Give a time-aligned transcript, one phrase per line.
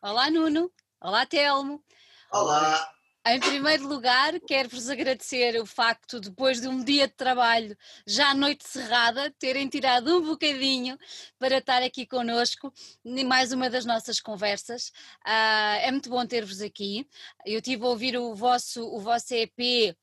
[0.00, 0.70] Olá, Nuno.
[1.00, 1.82] Olá, Telmo.
[2.30, 2.88] Olá.
[3.26, 8.34] Em primeiro lugar, quero-vos agradecer o facto, depois de um dia de trabalho, já à
[8.34, 10.96] noite cerrada, terem tirado um bocadinho
[11.36, 12.72] para estar aqui connosco
[13.04, 14.92] em mais uma das nossas conversas.
[15.26, 17.04] Uh, é muito bom ter-vos aqui.
[17.44, 19.96] Eu tive a ouvir o vosso, o vosso EP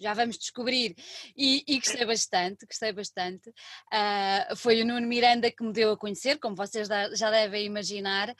[0.00, 0.94] já vamos descobrir.
[1.36, 3.50] E, e, gostei bastante, gostei bastante.
[3.50, 8.34] Uh, foi o Nuno Miranda que me deu a conhecer, como vocês já devem imaginar.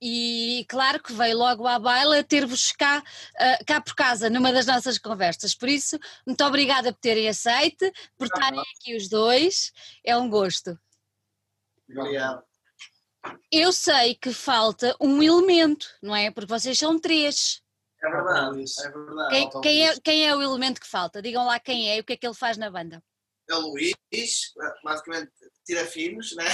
[0.00, 4.66] E claro que veio logo à baila ter-vos cá, uh, cá por casa, numa das
[4.66, 5.54] nossas conversas.
[5.54, 9.72] Por isso, muito obrigada por terem aceito, por estarem aqui os dois.
[10.04, 10.78] É um gosto.
[11.88, 12.42] Obrigado.
[13.50, 16.30] Eu sei que falta um elemento, não é?
[16.30, 17.62] Porque vocês são três.
[18.02, 19.30] É verdade, é verdade.
[19.30, 21.22] Quem, quem, é, quem é o elemento que falta?
[21.22, 23.02] Digam lá quem é e o que é que ele faz na banda.
[23.48, 23.94] É o Luís,
[24.82, 25.30] basicamente
[25.64, 26.44] tira finos, né?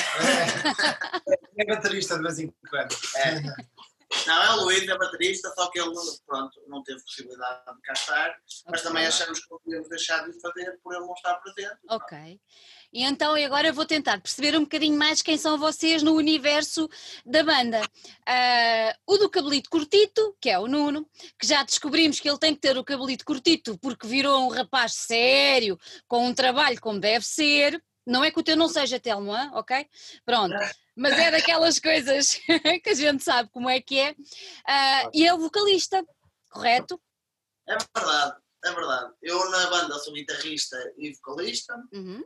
[1.27, 2.95] É, é baterista de vez em quando.
[3.17, 3.43] É.
[4.27, 5.91] Não, é o Luís, é baterista, só que ele
[6.27, 8.83] pronto, não teve possibilidade de cá estar, mas okay.
[8.83, 11.79] também achamos que podíamos deixar de fazer por ele não estar presente.
[11.89, 12.41] Ok.
[12.93, 16.89] E então agora eu vou tentar perceber um bocadinho mais quem são vocês no universo
[17.25, 17.81] da banda.
[17.81, 22.55] Uh, o do cabelito curtito, que é o Nuno, que já descobrimos que ele tem
[22.55, 27.25] que ter o cabelito curtito porque virou um rapaz sério, com um trabalho como deve
[27.25, 27.83] ser.
[28.07, 29.51] Não é que o teu não seja Telmo, hein?
[29.53, 29.89] ok?
[30.25, 30.55] Pronto.
[30.95, 32.35] Mas é daquelas coisas
[32.83, 34.13] que a gente sabe como é que é.
[34.13, 36.05] Uh, e é o vocalista,
[36.51, 37.01] correto?
[37.67, 39.15] É verdade, é verdade.
[39.23, 41.75] Eu na banda sou guitarrista e vocalista.
[41.93, 42.23] Uhum.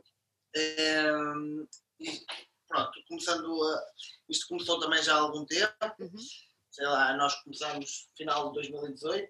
[0.55, 1.67] Um,
[1.99, 2.21] e
[2.67, 3.85] pronto, começando a,
[4.29, 6.17] isto começou também já há algum tempo, uhum.
[6.71, 9.27] sei lá, nós começamos no final de 2018,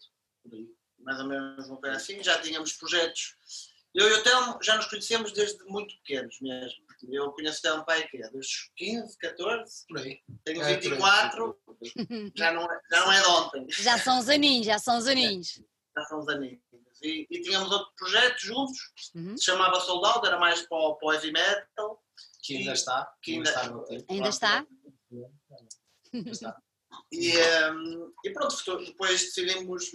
[0.99, 3.35] mais ou menos uma coisa assim, já tínhamos projetos.
[3.97, 6.85] Eu e o Telmo já nos conhecemos desde muito pequenos mesmo.
[7.09, 10.21] Eu conheço o Telmo pai que é dos 15, 14, por aí.
[10.45, 12.05] Tenho 24, é,
[12.37, 13.65] já, não é, já não é de ontem.
[13.69, 15.59] Já são os aninhos, já são os aninhos.
[15.59, 16.59] É, já são os aninhos.
[17.01, 18.77] E, e tínhamos outro projeto juntos,
[19.15, 19.35] uhum.
[19.35, 22.03] se chamava Soldado, era mais para o, para o heavy metal.
[22.43, 23.11] Que ainda está.
[23.19, 24.07] Que ainda, ainda está.
[24.09, 24.67] Ainda está?
[26.13, 26.61] Ainda está.
[27.11, 29.91] E, um, e, pronto, depois decidimos.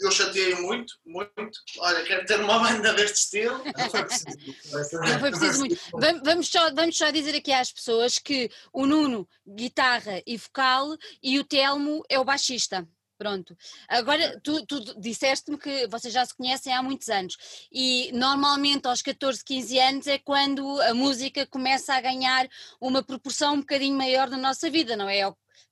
[0.00, 1.58] Eu chateei muito, muito.
[1.78, 3.62] Olha, quero ter uma banda deste estilo.
[3.64, 5.00] Não foi preciso.
[5.00, 5.80] Não foi preciso muito.
[6.24, 11.38] Vamos só, vamos só dizer aqui às pessoas que o Nuno, guitarra e vocal, e
[11.38, 12.86] o Telmo é o baixista.
[13.18, 13.56] Pronto.
[13.88, 17.36] Agora, tu, tu disseste-me que vocês já se conhecem há muitos anos
[17.70, 22.48] e normalmente aos 14, 15 anos é quando a música começa a ganhar
[22.80, 25.22] uma proporção um bocadinho maior na nossa vida, não é?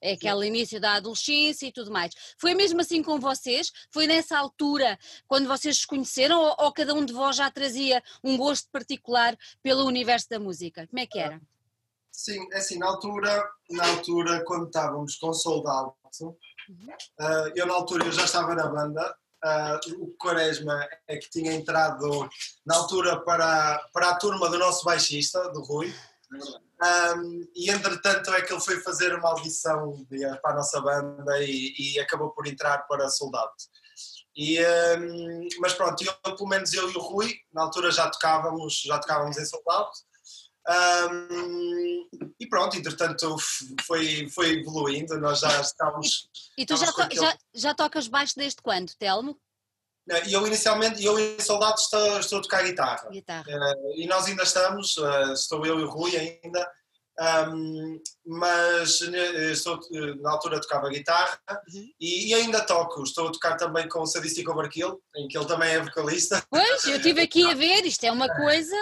[0.01, 2.13] É aquele início da adolescência e tudo mais.
[2.39, 3.73] Foi mesmo assim com vocês?
[3.91, 8.03] Foi nessa altura quando vocês se conheceram ou, ou cada um de vós já trazia
[8.23, 10.87] um gosto particular pelo universo da música?
[10.87, 11.41] Como é que era?
[12.11, 15.95] Sim, é assim, na altura, na altura quando estávamos com Soldado,
[16.69, 21.53] Uh, eu na altura eu já estava na banda, uh, o Quaresma é que tinha
[21.53, 22.29] entrado
[22.65, 25.95] na altura para, para a turma do nosso baixista, do Rui,
[26.33, 30.07] um, e entretanto é que ele foi fazer uma audição
[30.43, 33.53] para a nossa banda e, e acabou por entrar para Soldado.
[34.37, 38.83] E, um, mas pronto, eu, pelo menos eu e o Rui, na altura já tocávamos,
[38.85, 39.91] já tocávamos em Soldado.
[40.69, 42.09] Um,
[42.41, 43.37] e pronto, entretanto
[43.87, 46.29] foi, foi evoluindo, nós já estávamos.
[46.59, 47.21] E tu já, to, aquele...
[47.21, 49.41] já, já tocas baixo desde quando, Telmo?
[50.31, 53.09] Eu inicialmente, eu em Soldados estou, estou a tocar guitarra.
[53.11, 53.45] guitarra.
[53.49, 56.71] Uh, e nós ainda estamos, uh, estou eu e o Rui ainda,
[57.49, 59.81] um, mas estou,
[60.21, 61.89] na altura tocava guitarra uhum.
[61.99, 63.03] e, e, ainda toco.
[63.03, 66.45] Estou a tocar também com o Sadistic Overkill, em que ele também é vocalista.
[66.51, 68.77] Pois, eu estive aqui a ver, isto é uma coisa.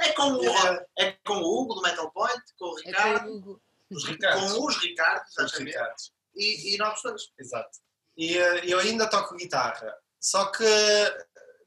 [0.00, 3.14] É com o, é, é com o Hugo do Metal Point, com o Ricardo.
[3.14, 4.52] É com, o os Ricardos.
[4.52, 6.12] Com os Ricardos, exatamente.
[6.36, 7.32] E, e nós todos.
[7.38, 7.78] Exato.
[8.16, 9.94] E eh, eu ainda toco guitarra.
[10.20, 10.64] Só que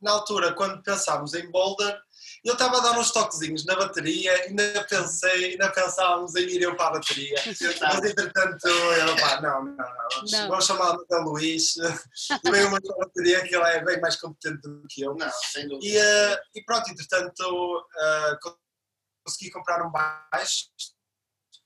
[0.02, 2.00] na altura, quando pensámos em Boulder,
[2.44, 6.76] eu estava a dar uns toquezinhos na bateria, ainda pensei, ainda pensávamos em ir eu
[6.76, 7.36] para a bateria.
[7.82, 11.76] Mas entretanto, eu, pá, não, não, não, vamos, chamar o Luís,
[12.44, 15.16] e veio uma bateria que ele é bem mais competente do que eu.
[15.16, 15.86] Não, sem dúvida.
[15.86, 18.58] E, uh, e pronto, entretanto, uh,
[19.26, 20.68] consegui comprar um baixo.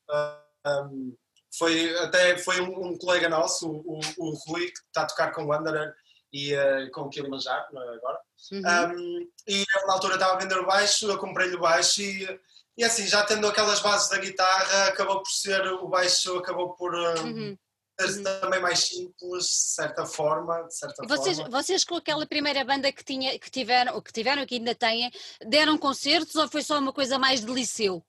[0.09, 1.17] Uh, um,
[1.57, 5.43] foi, até foi um, um colega nosso, o, o, Rui, que está a tocar com
[5.43, 5.93] o Wanderer
[6.31, 8.19] e uh, com o Kilimanjaro agora.
[8.51, 8.59] Uhum.
[8.59, 12.39] Um, e ele na altura estava a vender o baixo, eu comprei-lhe o baixo e,
[12.77, 16.95] e assim, já tendo aquelas bases da guitarra, acabou por ser, o baixo acabou por
[16.95, 17.57] um, uhum.
[17.99, 18.23] ser uhum.
[18.23, 20.63] também mais simples, de certa forma.
[20.63, 21.51] De certa vocês, forma.
[21.51, 25.11] vocês com aquela primeira banda que, tinha, que tiveram, que tiveram, que ainda têm,
[25.45, 28.01] deram concertos ou foi só uma coisa mais de liceu?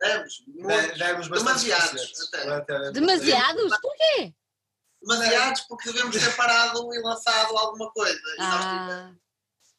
[0.00, 2.32] Demos, muitos, demos demasiados.
[2.34, 2.90] Até.
[2.92, 3.78] Demasiados?
[3.80, 4.34] Porquê?
[5.00, 8.20] Demasiados porque devemos ter parado e lançado alguma coisa.
[8.38, 9.12] Ah.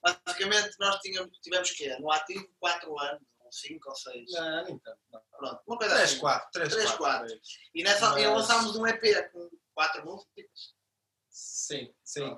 [0.04, 4.32] Nós, basicamente nós tínhamos, tivemos que no ativo 4 anos, ou 5 ou 6.
[4.32, 5.00] Não, tanto.
[5.38, 7.28] Pronto, uma coisa 3, 4, 3, 3, 4.
[7.74, 8.24] E, nessa, Mas...
[8.24, 10.76] lançámos um EP com 4 músicas.
[11.30, 12.38] Sim, sim.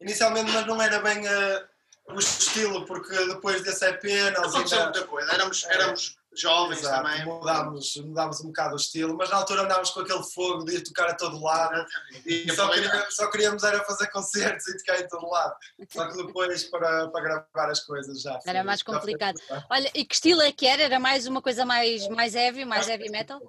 [0.00, 1.68] Inicialmente, mas não era bem uh,
[2.08, 4.04] o estilo, porque depois desse EP
[4.36, 4.84] nós ainda...
[4.84, 7.24] muita coisa, éramos, éramos jovens Exato, também.
[7.24, 10.82] Mudámos, mudámos um bocado o estilo, mas na altura andávamos com aquele fogo de ir
[10.82, 11.84] tocar a todo lado
[12.24, 15.54] e só queríamos, só queríamos era fazer concertos e tocar em todo lado.
[15.90, 18.38] Só que depois para, para gravar as coisas já.
[18.46, 19.38] Era mais complicado.
[19.70, 20.82] Olha, e que estilo é que era?
[20.82, 23.40] Era mais uma coisa mais, mais heavy, mais heavy metal?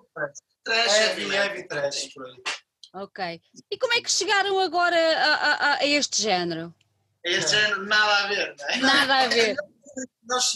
[0.63, 2.41] Trash, heavy, heavy trash, por aí.
[2.95, 3.41] Ok.
[3.71, 6.73] E como é que chegaram agora a, a, a este género?
[7.23, 8.77] Este género nada a ver, não é?
[8.77, 9.55] Nada a ver.
[10.23, 10.53] Nós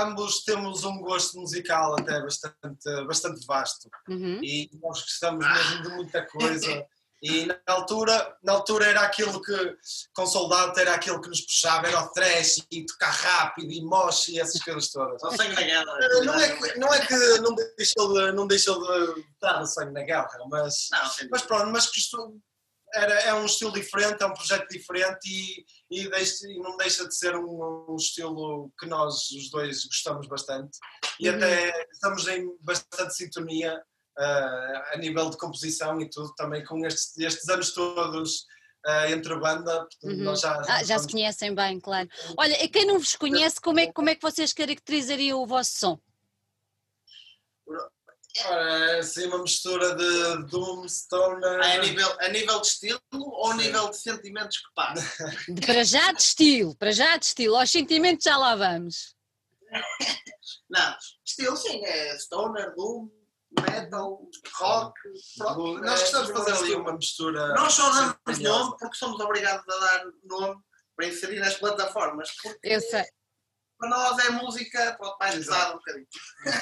[0.00, 4.40] ambos temos um gosto musical até bastante, bastante vasto uhum.
[4.42, 6.86] e nós gostamos mesmo de muita coisa.
[7.22, 9.76] E na altura, na altura era aquilo que,
[10.12, 14.30] com soldado, era aquilo que nos puxava, era o trash e tocar rápido e mosh
[14.30, 15.22] e essas coisas todas.
[15.22, 15.84] O sangue na guerra.
[16.24, 19.92] Não é que não, é que não deixou de, não deixou de estar no sangue
[19.92, 21.86] na guerra, mas, não, mas pronto, mas
[22.94, 27.06] era, é um estilo diferente, é um projeto diferente e, e, deixa, e não deixa
[27.06, 30.78] de ser um, um, estilo que nós os dois gostamos bastante
[31.18, 31.36] e uhum.
[31.36, 33.82] até estamos em bastante sintonia
[34.18, 38.46] uh, a nível de composição e tudo, também com estes, estes anos todos
[38.86, 39.86] uh, entre a banda.
[40.02, 40.36] Uhum.
[40.36, 42.08] já, ah, já se conhecem bem, claro.
[42.36, 45.78] Olha, e quem não vos conhece, como é, como é que vocês caracterizariam o vosso
[45.78, 46.00] som?
[48.46, 51.60] Ora, assim, uma mistura de Doom, Stoner.
[51.60, 55.26] Ah, a, nível, a nível de estilo ou a nível de sentimentos que passam?
[55.66, 57.56] Para já de estilo, para já de estilo.
[57.56, 59.14] Aos sentimentos já lá vamos.
[60.68, 63.10] Não, estilo sim, é Stoner, Doom,
[63.60, 64.22] metal,
[64.54, 64.98] rock,
[65.40, 65.80] rock.
[65.82, 67.48] Nós gostamos de fazer ali uma mistura.
[67.54, 70.56] Nós só damos nome porque somos obrigados a dar nome
[70.96, 72.28] para inserir nas plataformas.
[72.62, 73.04] Eu sei.
[73.82, 76.06] Para nós é música pronto, mais pesada um bocadinho.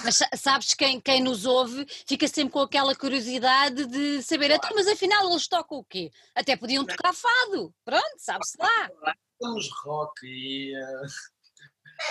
[0.02, 4.62] Mas sabes, quem, quem nos ouve fica sempre com aquela curiosidade de saber, claro.
[4.64, 6.10] Então, mas afinal eles tocam o quê?
[6.34, 7.74] Até podiam tocar fado.
[7.84, 8.90] Pronto, sabe-se lá.
[9.38, 10.72] Temos rock e.
[10.74, 11.06] Uh...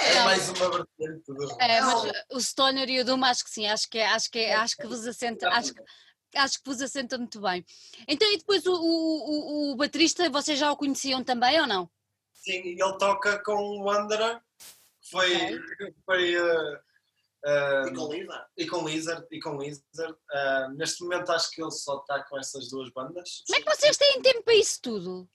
[0.03, 1.57] É mais uma vertente do...
[1.59, 4.37] É, mas o Stoner e o Doom acho que sim, acho que, é, acho que,
[4.37, 5.73] é, acho que vos assenta, acho,
[6.35, 7.65] acho que vos assenta muito bem.
[8.07, 11.89] Então e depois o, o, o, o baterista, vocês já o conheciam também ou não?
[12.31, 14.39] Sim, ele toca com o Wanderer,
[15.09, 15.95] foi, okay.
[16.05, 16.75] foi uh,
[17.45, 18.47] uh, e com Lizard.
[18.57, 20.13] E com Lizard, e com Lizard.
[20.13, 23.43] Uh, neste momento acho que ele só está com essas duas bandas.
[23.47, 25.29] Como é que vocês têm tempo para isso tudo?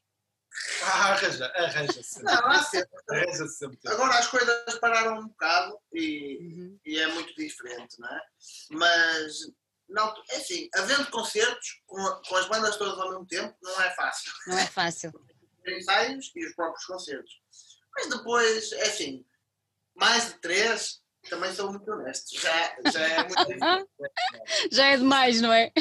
[0.83, 2.33] Ah, arranja, arranja sempre.
[2.33, 2.99] Não, há sempre.
[3.11, 3.79] Arranja sempre.
[3.87, 6.81] Agora as coisas pararam um bocado e, uhum.
[6.85, 8.21] e é muito diferente, não é?
[8.71, 9.39] Mas
[9.89, 13.91] não, é assim, havendo concertos com, com, as bandas todas ao mesmo tempo, não é
[13.95, 14.33] fácil.
[14.47, 15.13] Não é fácil.
[15.67, 17.33] ensaios e os próprios concertos.
[17.97, 19.25] Mas depois, é assim,
[19.95, 22.39] mais de três, também sou muito honesto.
[22.39, 23.89] Já, já é muito difícil.
[24.71, 25.73] já é demais, não é?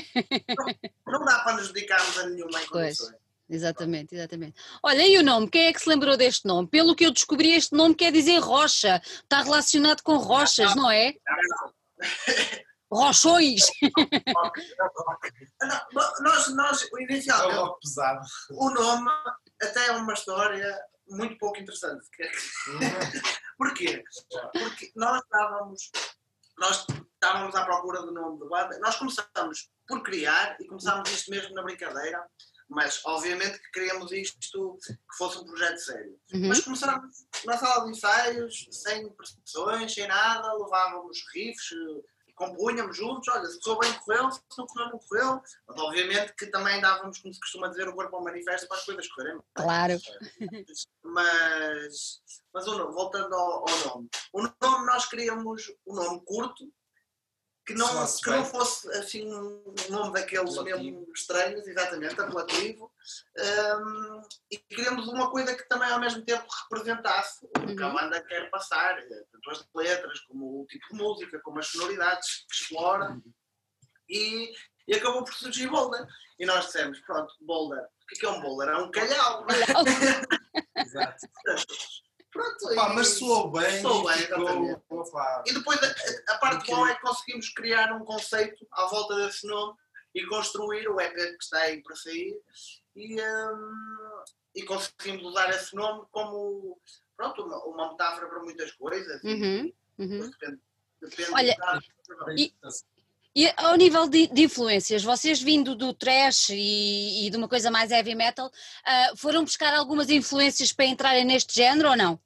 [1.06, 3.24] Não, não dá para nos dedicarmos a nenhuma em condições.
[3.50, 4.56] Exatamente, exatamente.
[4.82, 5.50] Olha, e o nome?
[5.50, 6.68] Quem é que se lembrou deste nome?
[6.68, 9.02] Pelo que eu descobri, este nome quer dizer rocha.
[9.06, 11.14] Está relacionado com rochas, não é?
[12.92, 13.64] Rochões!
[16.22, 17.76] nós, nós, inicialmente,
[18.52, 19.10] o nome
[19.62, 22.08] até é uma história muito pouco interessante.
[23.58, 24.04] Porquê?
[24.52, 25.92] Porque nós estávamos,
[26.58, 28.78] nós estávamos à procura do nome do banda.
[28.80, 32.26] Nós começamos por criar e começámos isto mesmo na brincadeira,
[32.70, 36.20] mas obviamente que queríamos isto que fosse um projeto sério.
[36.34, 36.48] Uhum.
[36.48, 37.14] Mas começámos
[37.46, 41.72] na sala de ensaios, sem prestações, sem nada, levávamos riffs,
[42.36, 45.42] compunhamos juntos, olha, se correu bem, correu, se não correu, não correu.
[45.68, 48.86] Mas obviamente que também dávamos, como se costuma dizer, o corpo ao manifesto para as
[48.86, 49.40] coisas correrem.
[49.54, 49.94] Claro.
[51.04, 52.22] Mas,
[52.54, 56.72] mas o nome, voltando ao, ao nome, o nome nós queríamos um nome curto,
[57.66, 62.92] que não, que não fosse assim um nome daqueles mesmo estranhos, exatamente, apelativo,
[63.38, 67.94] um, e queremos uma coisa que também ao mesmo tempo representasse o que a uhum.
[67.94, 72.46] banda quer passar, eh, tanto as letras, como o tipo de música, como as sonoridades
[72.50, 73.34] que explora, uhum.
[74.10, 74.54] e,
[74.88, 76.06] e acabou por surgir Boulder.
[76.38, 78.70] E nós dissemos, pronto, Boulder, o que é, é um Boulder?
[78.70, 79.46] É um calhau.
[80.76, 81.28] Exato.
[82.34, 83.82] Pronto, Pá, mas soou bem.
[83.82, 84.82] Soou bem, exatamente.
[85.46, 89.46] E depois a, a parte boa é que conseguimos criar um conceito à volta desse
[89.46, 89.78] nome
[90.16, 92.42] e construir o EP que está aí para sair
[92.96, 94.24] e, um,
[94.56, 96.80] e conseguimos usar esse nome como
[97.16, 99.24] pronto, uma, uma metáfora para muitas coisas.
[99.24, 100.30] Uhum, uhum.
[100.30, 100.60] Depende,
[101.02, 101.58] Depende Olha,
[102.38, 102.54] e,
[103.36, 107.72] e ao nível de, de, influências, vocês vindo do trash e, e, de uma coisa
[107.72, 112.20] mais heavy metal, uh, foram buscar algumas influências para entrarem neste género ou não?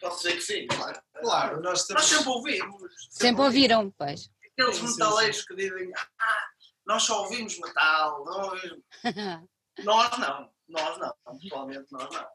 [0.00, 1.00] Posso dizer que sim, claro.
[1.20, 2.02] Claro, nós, temos...
[2.02, 2.80] nós sempre ouvimos.
[2.80, 4.30] Sempre, sempre ouviram, pois.
[4.52, 6.48] Aqueles metaleiros que dizem, ah,
[6.86, 8.82] nós só ouvimos metal, não ouvimos.
[9.84, 12.26] nós não, nós não, pessoalmente nós não.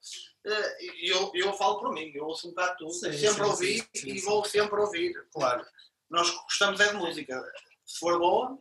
[0.45, 3.89] Eh, eu, eu falo por mim, eu ouço um bocado tudo, sim, sempre sim, ouvi
[3.95, 5.13] sim, e vou sempre ouvir.
[5.31, 5.65] Claro.
[6.13, 7.43] Nós gostamos é de música.
[7.83, 8.59] Se for boa,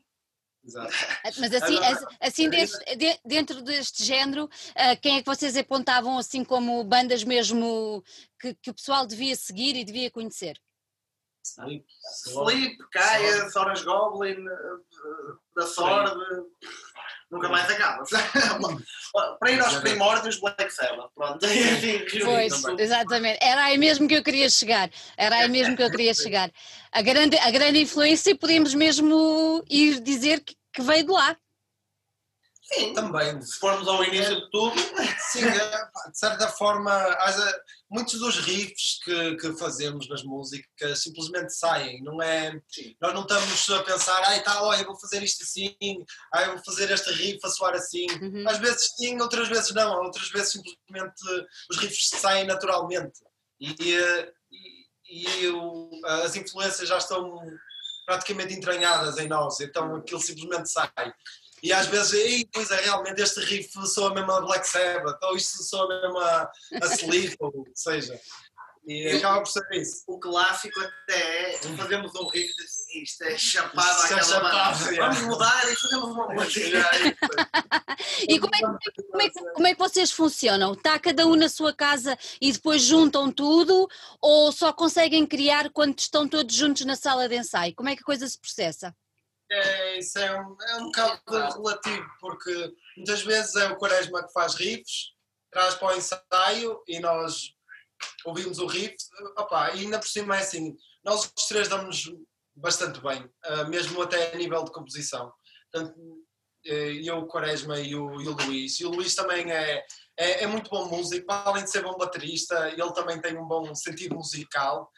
[0.64, 0.90] Exato.
[1.38, 1.76] Mas assim,
[2.21, 2.78] assim deste,
[3.25, 8.02] dentro deste género, eh, quem é que vocês apontavam assim como bandas mesmo
[8.40, 10.59] que, que o pessoal devia seguir e devia conhecer?
[11.42, 11.84] Sleep,
[12.25, 16.14] Sleep Caia, Soras Goblin, eh, da Sword,
[17.30, 18.04] nunca mais acaba.
[19.40, 21.11] Para ir aos primórdios, Black Sabbath.
[21.14, 21.44] Pronto.
[22.25, 23.38] Pois, exatamente.
[23.42, 24.90] Era aí mesmo que eu queria chegar.
[25.16, 26.50] Era aí mesmo que eu queria chegar.
[26.92, 31.37] A grande, a grande influência, podemos mesmo ir dizer que, que veio de lá.
[32.62, 33.40] Sim, também.
[33.42, 34.75] Se formos ao início de tudo.
[35.18, 36.92] Sim, é, de certa forma,
[37.92, 42.58] muitos dos riffs que, que fazemos nas músicas simplesmente saem, não é?
[42.68, 42.96] Sim.
[43.00, 45.76] Nós não estamos a pensar, ai tá, olha, vou fazer isto assim,
[46.34, 48.06] ai, vou fazer este riff a soar assim.
[48.20, 48.49] Uhum.
[48.49, 51.22] Às vezes sim, outras vezes não, outras vezes simplesmente
[51.70, 53.20] os riffs saem naturalmente.
[53.61, 54.32] E, e,
[55.08, 55.90] e eu,
[56.25, 57.38] as influências já estão
[58.06, 60.90] praticamente entranhadas em nós, então aquilo simplesmente sai.
[61.62, 65.37] E às vezes, Ei, pois é, realmente este riff soa mesmo a Black Sabbath, ou
[65.37, 66.50] isto soa mesmo a,
[66.83, 68.21] a Sleep, ou seja.
[68.85, 70.02] E acaba por ser isso.
[70.09, 72.52] O clássico até é fazemos um riff
[72.95, 74.97] isto é chapado isto àquela é chapado, é.
[74.97, 76.90] Vamos mudar e fazemos uma música.
[78.28, 80.73] e como é, como, é, como é que vocês funcionam?
[80.73, 83.88] Está cada um na sua casa e depois juntam tudo
[84.21, 87.75] ou só conseguem criar quando estão todos juntos na sala de ensaio?
[87.76, 88.95] Como é que a coisa se processa?
[89.52, 94.32] É, isso é um, é um bocado relativo, porque muitas vezes é o Quaresma que
[94.32, 95.12] faz riffs,
[95.50, 97.52] traz para o ensaio e nós
[98.25, 98.97] ouvimos o riff,
[99.37, 102.11] opa, e ainda por cima é assim, nós os três damos
[102.54, 105.32] bastante bem, uh, mesmo até a nível de composição.
[105.71, 105.94] Portanto,
[106.64, 108.78] eh, eu, o Quaresma e o, e o Luís.
[108.78, 109.85] E o Luís também é,
[110.16, 113.75] é, é, muito bom músico, além de ser bom baterista, ele também tem um bom
[113.75, 114.90] sentido musical,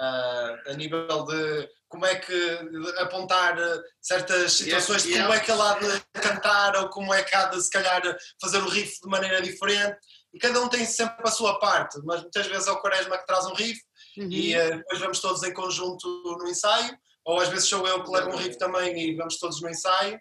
[0.00, 2.58] uh, a nível de como é que
[2.98, 3.56] apontar
[4.00, 7.46] certas situações de como é que ele há de cantar ou como é que há
[7.46, 8.02] de se calhar
[8.40, 9.98] fazer o riff de maneira diferente.
[10.32, 13.26] E cada um tem sempre a sua parte, mas muitas vezes é o Quaresma que
[13.26, 13.80] traz um riff
[14.16, 14.28] uhum.
[14.30, 16.06] e uh, depois vamos todos em conjunto
[16.38, 19.60] no ensaio, ou às vezes sou eu que levo um riff também e vamos todos
[19.60, 20.18] no ensaio,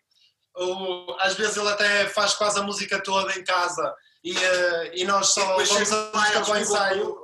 [0.55, 5.05] ou às vezes ele até faz quase a música toda em casa e, uh, e
[5.05, 7.15] nós só e vamos a música para o ensaio,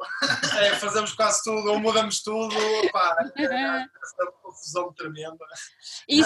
[0.59, 2.55] é, fazemos quase tudo, ou mudamos tudo,
[2.91, 5.45] pá, é, essa confusão tremenda.
[6.07, 6.21] E,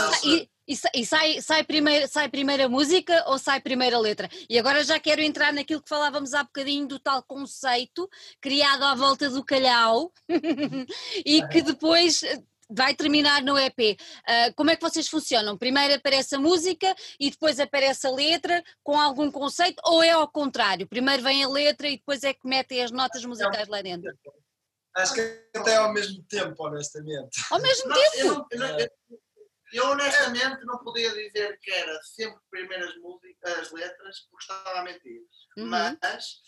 [0.68, 4.30] e, e, sai, sai, primeiro, sai primeiro a música ou sai primeiro a letra?
[4.48, 8.08] E agora já quero entrar naquilo que falávamos há bocadinho do tal conceito
[8.40, 10.12] criado à volta do calhau
[11.26, 12.22] e que depois
[12.70, 13.80] vai terminar no EP.
[13.80, 13.96] Uh,
[14.28, 15.58] ah, como é que vocês funcionam?
[15.58, 20.28] Primeiro aparece a música e depois aparece a letra com algum conceito ou é ao
[20.30, 20.88] contrário?
[20.88, 24.12] Primeiro vem a letra e depois é que metem as notas musicais lá dentro?
[24.96, 27.42] Acho que até ao mesmo tempo, honestamente.
[27.50, 28.48] Ao mesmo não, tempo?
[28.52, 28.90] Eu, eu, eu,
[29.72, 34.80] eu, honestamente não podia dizer que era sempre primeiro as, músicas, as letras porque estava
[34.80, 35.22] a mentir.
[35.58, 35.68] Uhum.
[35.68, 36.42] Mas,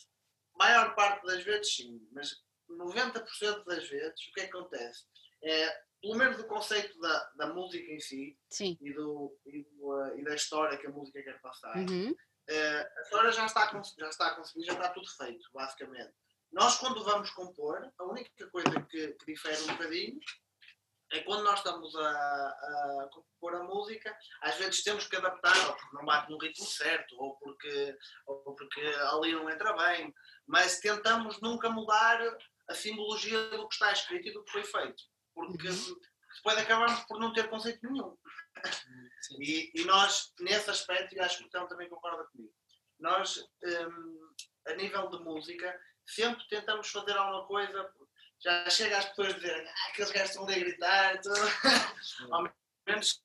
[0.55, 2.35] maior parte das vezes sim, mas
[2.69, 5.05] 90% das vezes o que, é que acontece?
[5.43, 8.37] É, pelo menos o conceito da, da música em si
[8.81, 12.11] E, do, e, do, uh, e, da história que a música quer passar, uhum.
[12.11, 16.13] uh, a história já está, já está conseguida, já está tudo feito, basicamente.
[16.51, 20.19] Nós, quando vamos compor, a única coisa que, que difere um bocadinho
[21.13, 25.75] é quando nós estamos a, a, compor a música, às vezes temos que adaptar, ou
[25.75, 28.81] porque não bate no ritmo certo, ou porque, ou porque
[29.11, 30.13] ali não entra bem,
[30.47, 32.19] mas tentamos nunca mudar
[32.69, 35.99] a simbologia do que está escrito e do que foi feito porque uhum.
[36.35, 38.17] depois acabamos por não ter conceito nenhum.
[39.39, 42.53] E, e, nós, nesse aspecto, e acho que o Tão também concorda comigo,
[42.99, 44.33] nós, um,
[44.67, 47.91] a nível de música, sempre tentamos fazer alguma coisa.
[48.43, 51.35] Já chega às pessoas a dizerem ah, aqueles gajos estão ali a gritar, tudo.
[52.31, 52.53] ao
[52.87, 53.23] menos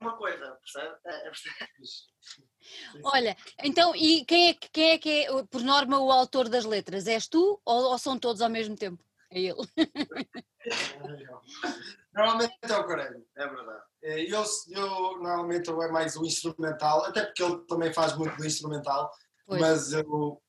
[0.00, 0.96] uma coisa, percebe?
[1.04, 1.32] É, é
[3.04, 7.06] Olha, então, e quem é, quem é que é, por norma, o autor das letras?
[7.06, 9.02] És tu ou, ou são todos ao mesmo tempo?
[9.30, 9.56] É ele.
[12.14, 13.24] Normalmente é o Corelho.
[13.36, 13.82] É verdade.
[14.02, 18.46] É, eu, eu normalmente é mais o instrumental, até porque ele também faz muito do
[18.46, 19.10] instrumental,
[19.46, 19.60] pois.
[19.60, 20.40] mas eu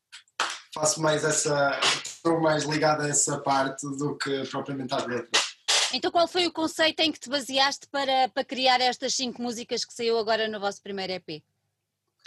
[0.74, 1.79] faço mais essa.
[2.03, 5.49] estou mais ligado a essa parte do que propriamente às letras.
[5.93, 9.84] Então, qual foi o conceito em que te baseaste para, para criar estas cinco músicas
[9.84, 11.43] que saiu agora no vosso primeiro EP?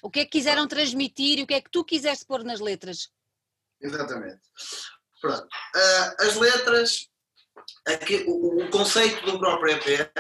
[0.02, 2.58] O que é que quiseram transmitir e o que é que tu quiseste pôr nas
[2.58, 3.08] letras?
[3.80, 4.40] Exatamente.
[5.20, 5.44] Pronto.
[5.44, 7.08] Uh, as letras,
[7.86, 10.10] aqui, o, o, conceito do próprio EP,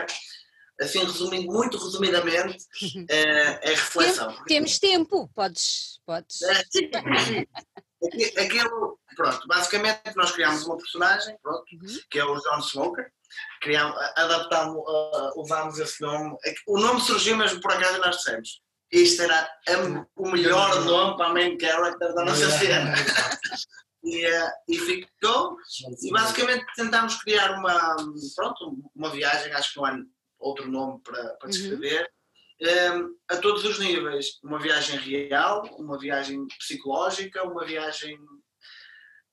[0.80, 2.64] assim resumindo, muito resumidamente,
[3.08, 4.32] é, é reflexão.
[4.36, 6.00] Tem, temos tempo, podes.
[6.06, 6.42] podes.
[6.42, 6.90] É, sim,
[7.26, 7.46] sim.
[8.38, 12.00] Aquilo, pronto, basicamente nós criámos uma personagem, pronto, uhum.
[12.10, 13.12] que é o John Smoker,
[13.60, 16.36] criámos, adaptámos, uh, usámos esse nome.
[16.66, 18.60] O nome surgiu mesmo por acaso nós dissemos.
[18.90, 19.48] Isto era
[20.16, 22.92] o melhor nome para a main character da nossa cena.
[24.04, 25.56] e, uh, e ficou.
[26.02, 27.96] E basicamente tentámos criar uma,
[28.36, 29.96] pronto, uma viagem, acho que não há
[30.38, 31.50] outro nome para, para uhum.
[31.50, 32.21] descrever, uhum.
[32.62, 34.38] Um, a todos os níveis.
[34.42, 38.18] Uma viagem real, uma viagem psicológica, uma viagem.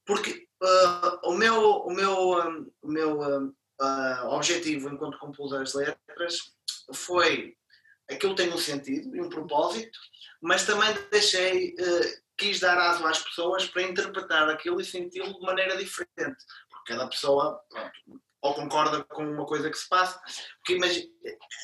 [0.06, 6.40] Porque uh, o meu, o meu, um, o meu uh, objetivo enquanto compus as letras
[6.94, 7.56] foi
[8.10, 10.00] aquilo tem um sentido e um propósito,
[10.42, 15.46] mas também deixei, uh, quis dar aso às pessoas para interpretar aquilo e senti-lo de
[15.46, 20.20] maneira diferente, porque cada pessoa pronto, ou concorda com uma coisa que se passa,
[20.58, 21.10] porque imagina,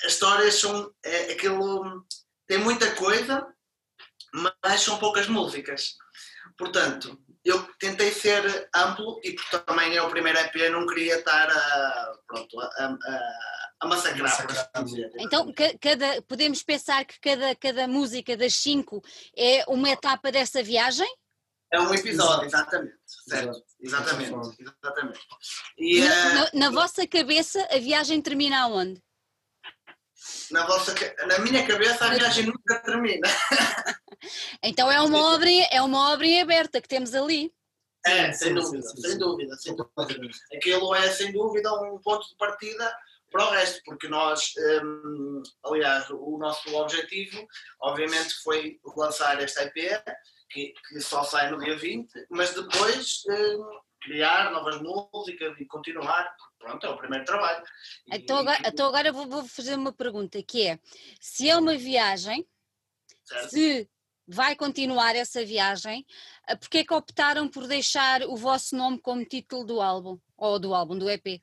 [0.06, 2.06] as histórias são é, aquilo
[2.48, 3.46] tem muita coisa,
[4.62, 5.96] mas são poucas músicas.
[6.58, 11.50] Portanto, eu tentei ser amplo e porque também é o primeiro EP, não queria estar
[11.50, 13.40] a, pronto, a, a,
[13.82, 14.48] a massacrar.
[15.20, 19.02] Então, cada, podemos pensar que cada, cada música das cinco
[19.38, 21.08] é uma etapa dessa viagem?
[21.72, 22.96] É um episódio, exatamente.
[23.06, 24.32] Certo, exatamente.
[24.60, 25.20] exatamente.
[25.78, 29.02] E, na, uh, na, vossa cabeça, a viagem termina aonde?
[30.52, 30.94] Na, vossa,
[31.28, 33.28] na minha cabeça, a viagem nunca termina.
[34.64, 37.54] então é uma, obra, é uma obra em aberta que temos ali.
[38.06, 40.30] É, sem dúvida, sem dúvida, sem dúvida.
[40.54, 42.96] Aquilo é, sem dúvida, um ponto de partida
[43.32, 44.54] para o resto, porque nós,
[44.84, 47.46] hum, aliás, o nosso objetivo,
[47.82, 50.02] obviamente, foi lançar esta EP,
[50.50, 56.34] que, que só sai no dia 20, mas depois hum, criar novas músicas e continuar.
[56.60, 57.64] Pronto, é o primeiro trabalho.
[58.12, 60.80] Então agora, e, então agora vou, vou, fazer uma pergunta, que é,
[61.20, 62.48] se é uma viagem,
[63.24, 63.50] certo.
[63.50, 63.90] se
[64.28, 66.06] vai continuar essa viagem,
[66.48, 70.60] eh, porque é que optaram por deixar o vosso nome como título do álbum, ou
[70.60, 71.42] do álbum, do EP?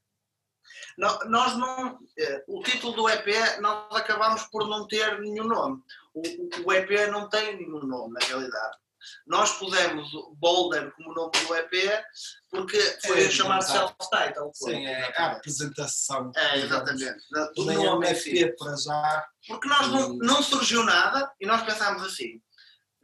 [0.96, 3.26] nós não, eh, o título do EP
[3.60, 5.82] nós acabamos por não ter nenhum nome.
[6.14, 6.22] O,
[6.66, 8.78] o EP não tem nenhum nome na realidade.
[9.26, 12.02] Nós pusemos Boulder como nome do EP
[12.50, 14.50] porque foi é, chamado self-title.
[14.54, 16.32] Sim, é a apresentação.
[16.36, 17.20] É, exatamente.
[17.54, 19.26] Do nome EP para já.
[19.48, 22.40] Porque nós não, não surgiu nada e nós pensámos assim,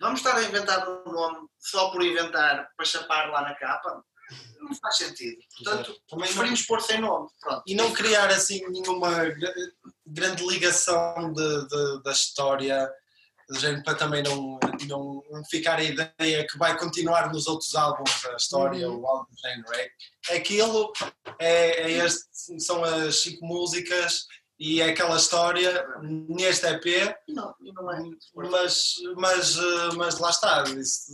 [0.00, 4.02] vamos estar a inventar um nome só por inventar para chapar lá na capa?
[4.60, 5.38] não faz sentido.
[5.56, 6.66] Portanto, Também preferimos não...
[6.66, 7.28] pôr sem nome.
[7.40, 7.62] Pronto.
[7.66, 9.10] E não criar assim nenhuma
[10.06, 12.90] grande ligação de, de, da história,
[13.56, 18.36] gente, para também não, não, ficar a ideia que vai continuar nos outros álbuns a
[18.36, 19.00] história, uhum.
[19.00, 19.68] o álbum de género.
[20.28, 20.92] É, aquilo,
[21.38, 24.26] é, é este, são as cinco músicas
[24.58, 28.02] e é aquela história neste EP, não, não é.
[28.34, 29.56] mas, mas,
[29.96, 30.64] mas lá está.
[30.64, 31.12] Isso,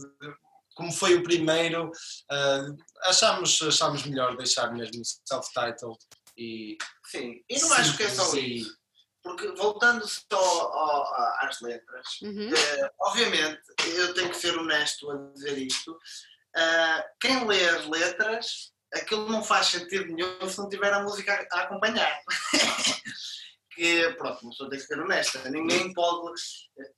[0.74, 5.98] como foi o primeiro, uh, achamos, achamos melhor deixar mesmo self-titled
[6.36, 6.76] e.
[7.06, 8.76] Sim, e não acho que é só isso.
[9.24, 12.50] Porque voltando só às letras, uhum.
[12.50, 13.62] uh, obviamente
[13.96, 15.92] eu tenho que ser honesto a dizer isto.
[15.92, 21.32] Uh, quem lê as letras, aquilo não faz sentido nenhum se não tiver a música
[21.50, 22.20] a, a acompanhar.
[23.74, 25.48] que pronto, uma pessoa tem que ser honesta.
[25.48, 26.38] Ninguém pode.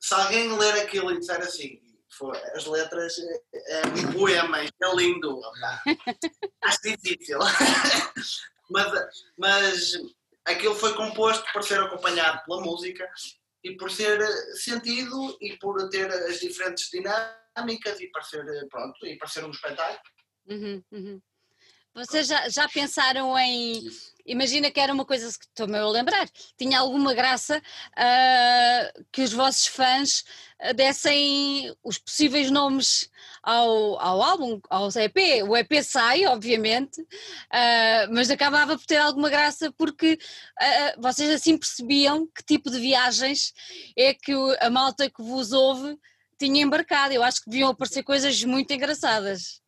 [0.01, 3.15] Se alguém ler aquilo e disser assim, foi, as letras
[3.69, 5.41] é um poema, é lindo.
[6.65, 7.39] Acho difícil.
[8.69, 8.93] mas,
[9.39, 9.93] mas
[10.47, 13.09] aquilo foi composto por ser acompanhado pela música
[13.63, 14.21] e por ser
[14.55, 19.51] sentido e por ter as diferentes dinâmicas e para ser, pronto, e para ser um
[19.51, 20.01] espetáculo.
[20.49, 21.21] Uhum, uhum.
[21.97, 23.89] Vocês já, já pensaram em.
[24.27, 26.29] Imagina que era uma coisa que estou-me a lembrar,
[26.59, 30.25] tinha alguma graça uh, que os vossos fãs
[30.59, 33.09] ah, dessem os possíveis nomes
[33.43, 35.49] ao, ao álbum, ao EP.
[35.49, 40.19] O EP sai, obviamente, uh, mas acabava por ter alguma graça porque
[40.61, 43.55] uh, vocês assim percebiam que tipo de viagens
[43.97, 45.97] é que a malta que vos ouve
[46.39, 47.15] tinha embarcado.
[47.15, 49.65] Eu acho que deviam aparecer coisas muito engraçadas.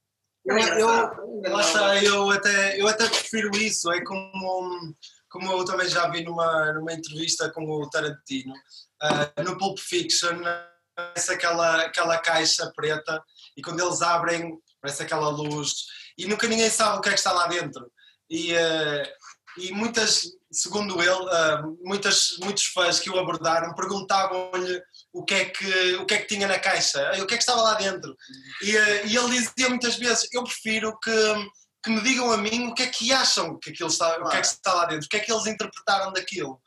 [0.49, 4.95] Eu, eu, está, eu até, eu até prefiro isso, é como,
[5.29, 10.41] como eu também já vi numa, numa entrevista com o Tarantino, uh, no Pulp Fiction,
[11.31, 13.23] aquela, aquela caixa preta
[13.57, 15.85] e quando eles abrem parece aquela luz,
[16.17, 17.91] e nunca ninguém sabe o que é que está lá dentro.
[18.31, 19.03] E, uh,
[19.59, 24.83] e muitas, segundo ele, uh, muitas, muitos fãs que o abordaram perguntavam-lhe
[25.13, 27.43] o que, é que, o que é que tinha na caixa, o que é que
[27.43, 28.17] estava lá dentro.
[28.63, 31.11] E, uh, e ele dizia muitas vezes: Eu prefiro que,
[31.83, 34.37] que me digam a mim o que é que acham que aquilo está, o que
[34.37, 36.61] é que está lá dentro, o que é que eles interpretaram daquilo.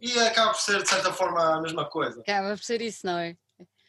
[0.00, 2.20] E acaba por ser, de certa forma, a mesma coisa.
[2.20, 3.36] Acaba por ser isso, não é?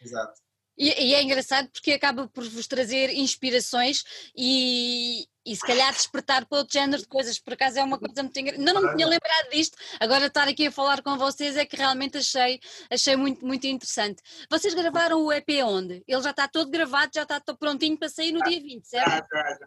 [0.01, 0.39] Exato.
[0.77, 4.03] E, e, é engraçado porque acaba por vos trazer inspirações
[4.35, 7.39] e, e se calhar despertar para outro género de coisas.
[7.39, 8.65] Por acaso é uma coisa muito engraçada.
[8.65, 11.75] Não, não me tinha lembrado disto, agora estar aqui a falar com vocês é que
[11.75, 14.21] realmente achei, achei muito, muito interessante.
[14.49, 16.03] Vocês gravaram o EP onde?
[16.07, 19.27] Ele já está todo gravado, já está todo prontinho para sair no dia 20, certo?
[19.31, 19.57] Já, já,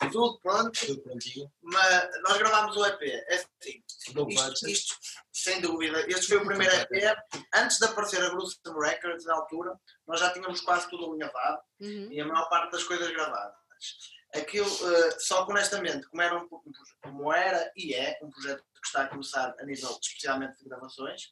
[0.00, 0.10] já.
[0.10, 0.86] Tudo pronto.
[0.86, 1.50] Tudo prontinho.
[1.62, 3.02] Mas nós gravámos o EP.
[3.02, 3.82] É assim,
[4.28, 4.96] isto, isto,
[5.32, 6.00] sem dúvida.
[6.08, 7.16] Este foi o primeiro EP.
[7.54, 12.08] Antes de aparecer a Gruesome Records, na altura, nós já tínhamos quase tudo alinhavado uhum.
[12.10, 13.54] e a maior parte das coisas gravadas.
[14.38, 16.48] Aquilo, uh, só que honestamente, como era, um,
[17.02, 21.30] como era e é um projeto que está a começar a nível especialmente de gravações,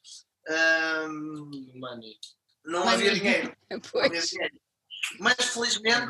[1.09, 2.17] um, Money.
[2.65, 3.55] não havia dinheiro.
[3.69, 4.55] Não havia dinheiro.
[5.19, 6.07] Mas felizmente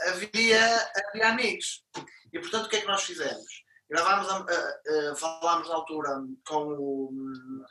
[0.00, 1.84] havia, havia amigos.
[2.32, 3.46] E portanto o que é que nós fizemos?
[3.88, 7.10] Gravámos, uh, uh, falámos na altura com o,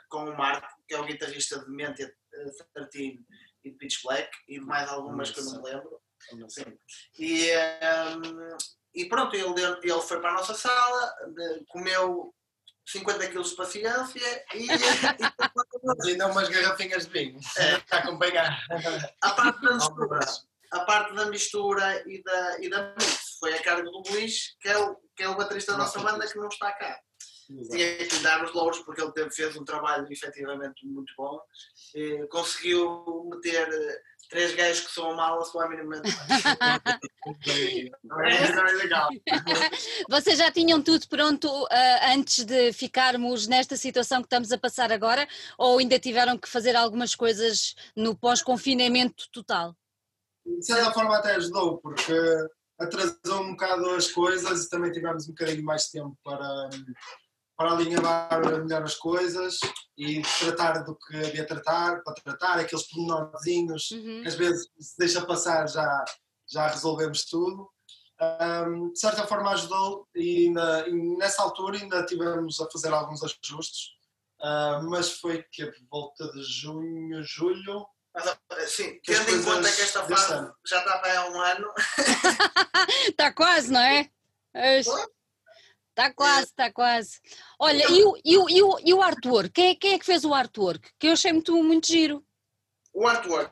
[0.09, 2.11] com o Marco, que é o guitarrista de Mente
[2.73, 3.23] 13
[3.63, 6.01] e de Pitch Black, e de mais algumas que eu não me lembro.
[7.17, 8.57] E, um,
[8.93, 11.15] e pronto, ele, ele foi para a nossa sala,
[11.67, 12.33] comeu
[12.85, 14.67] 50 quilos de paciência e,
[16.05, 17.79] e, ainda umas garrafinhas de vinho é.
[17.79, 18.59] para acompanhar.
[19.21, 20.19] A parte da mistura,
[20.71, 24.69] a parte da mistura e da, e da mix foi a cargo do Luís, que
[24.69, 26.99] é o, que é o baterista da nossa banda que não está cá.
[27.69, 31.39] Tinha que dar os louros porque ele teve, fez um trabalho efetivamente muito bom.
[31.95, 33.69] E conseguiu meter
[34.29, 36.09] três gajos que são mal a sua minimamente
[37.47, 39.09] é legal.
[40.09, 41.67] Vocês já tinham tudo pronto uh,
[42.13, 46.75] antes de ficarmos nesta situação que estamos a passar agora ou ainda tiveram que fazer
[46.75, 49.75] algumas coisas no pós-confinamento total?
[50.45, 52.13] De certa forma até ajudou, porque
[52.79, 56.69] atrasou um bocado as coisas e também tivemos um bocadinho mais tempo para
[57.57, 59.59] para alinhar melhor as coisas
[59.97, 64.21] e tratar do que havia tratar, para tratar aqueles pormenorzinhos uhum.
[64.21, 66.05] que às vezes se deixa passar já,
[66.47, 67.67] já resolvemos tudo.
[68.19, 73.21] Um, de certa forma ajudou e, na, e, nessa altura ainda tivemos a fazer alguns
[73.23, 73.89] ajustes,
[74.39, 77.87] uh, mas foi que a volta de junho, julho.
[78.15, 81.73] Mas, sim, tendo em conta que esta fase já está bem há um ano.
[83.09, 84.09] está quase, não é?
[84.55, 84.81] é
[85.97, 87.19] Está quase, está quase.
[87.59, 89.49] Olha, e o, e, o, e, o, e o artwork?
[89.49, 90.93] Quem é, quem é que fez o artwork?
[90.99, 92.23] Que eu achei muito, muito giro.
[92.93, 93.51] O artwork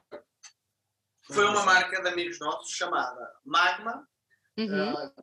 [1.34, 4.08] foi uma marca de amigos nossos chamada Magma.
[4.60, 4.94] Uhum.
[4.94, 5.14] Uh,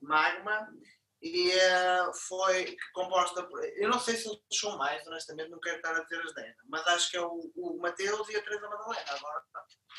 [0.00, 0.66] Magma.
[1.20, 3.62] E uh, foi composta por.
[3.76, 6.56] Eu não sei se eles são mais, honestamente, não quero estar a dizer as 10,
[6.70, 9.04] mas acho que é o, o Mateus e a Teresa Madalena.
[9.08, 9.44] Agora,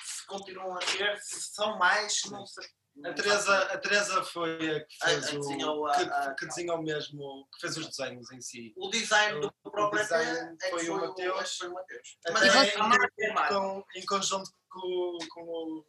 [0.04, 2.68] se continuam a ser, se são mais, não sei.
[3.04, 5.88] A Teresa, a Teresa foi a que fez a, a o.
[5.88, 8.72] A, que, que, desenhou mesmo, que fez os desenhos em si.
[8.78, 11.58] O design do o, próprio design é foi, o Mateus.
[11.58, 12.18] Foi o Mateus.
[12.32, 15.86] Mas é com, em conjunto com, com o.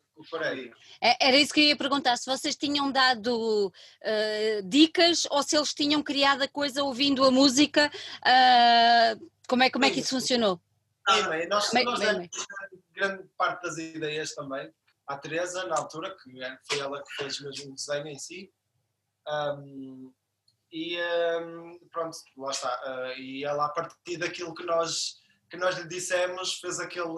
[1.02, 5.56] É, era isso que eu ia perguntar, se vocês tinham dado uh, dicas ou se
[5.56, 7.90] eles tinham criado a coisa ouvindo a música,
[8.20, 10.60] uh, como, é, como é que isso funcionou?
[11.28, 12.30] Bem, nós, bem, nós bem,
[12.92, 14.72] grande parte das ideias também
[15.06, 16.30] à Teresa, na altura, que
[16.66, 18.52] foi ela que fez mesmo o desenho em si.
[19.26, 20.12] Um,
[20.72, 20.98] e
[21.40, 22.80] um, pronto, lá está.
[22.84, 27.14] Uh, e ela, a partir daquilo que nós, que nós lhe dissemos, fez aquele,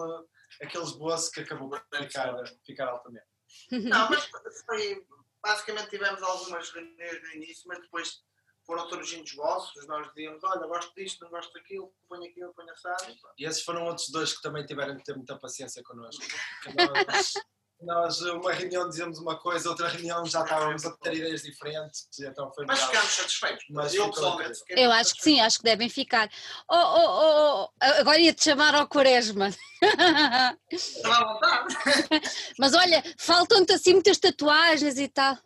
[0.61, 3.25] aquele esboço que acabou por ficar, ficar altamente.
[3.71, 4.29] Não, mas
[4.65, 5.05] foi.
[5.41, 8.21] Basicamente tivemos algumas reuniões no início, mas depois
[8.65, 13.15] foram surgindo esboços, nós dizíamos, olha, gosto disto, não gosto daquilo, ponho aquilo, ponho assado.
[13.37, 16.21] E esses foram outros dois que também tiveram que ter muita paciência connosco.
[17.07, 17.33] Nós,
[17.81, 22.51] nós, uma reunião dizemos uma coisa, outra reunião já estávamos a ter ideias diferentes, então
[22.51, 26.29] foi Mas ficámos satisfeitos, mas eu pessoalmente Eu acho que sim, acho que devem ficar.
[26.69, 29.49] Oh, oh, oh, oh agora ia-te chamar ao Quaresma.
[32.57, 35.37] mas olha, faltam-te assim muitas tatuagens e tal.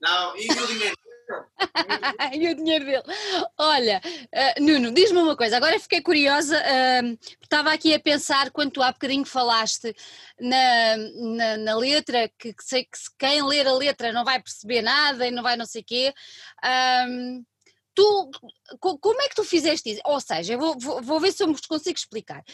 [0.00, 1.07] Não, e o dinheiro?
[2.32, 3.02] e o dinheiro dele.
[3.58, 8.72] Olha, uh, Nuno, diz-me uma coisa, agora fiquei curiosa, uh, estava aqui a pensar quando
[8.72, 9.94] tu há bocadinho falaste
[10.40, 14.82] na, na, na letra, que, que, sei que quem ler a letra não vai perceber
[14.82, 16.14] nada e não vai não sei o quê.
[17.08, 17.44] Um,
[17.94, 18.30] tu,
[18.78, 20.00] como é que tu fizeste isso?
[20.04, 22.44] Ou seja, vou, vou, vou ver se eu me consigo explicar.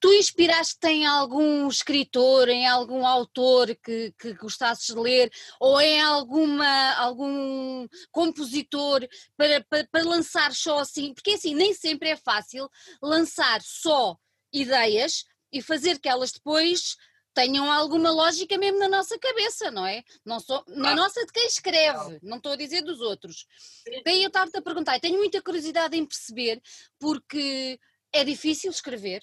[0.00, 6.00] Tu inspiraste em algum escritor, em algum autor que, que gostasses de ler, ou em
[6.00, 11.12] alguma, algum compositor para, para, para lançar só assim?
[11.12, 12.68] Porque assim, nem sempre é fácil
[13.02, 14.16] lançar só
[14.52, 16.96] ideias e fazer que elas depois
[17.34, 20.02] tenham alguma lógica mesmo na nossa cabeça, não é?
[20.24, 23.46] Não sou, na nossa de quem escreve, não estou a dizer dos outros.
[24.04, 26.60] Daí eu estava-te a perguntar, tenho muita curiosidade em perceber,
[26.98, 27.78] porque
[28.12, 29.22] é difícil escrever,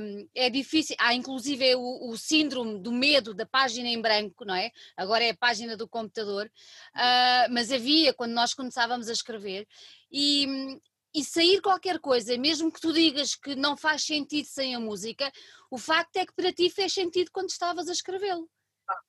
[0.00, 4.54] um, é difícil, há inclusive o, o, síndrome do medo da página em branco, não
[4.54, 4.70] é?
[4.96, 9.66] Agora é a página do computador, uh, mas havia quando nós começávamos a escrever,
[10.10, 10.78] e,
[11.14, 15.30] e sair qualquer coisa, mesmo que tu digas que não faz sentido sem a música,
[15.70, 18.48] o facto é que para ti fez sentido quando estavas a escrevê-lo.
[18.88, 19.00] Ah,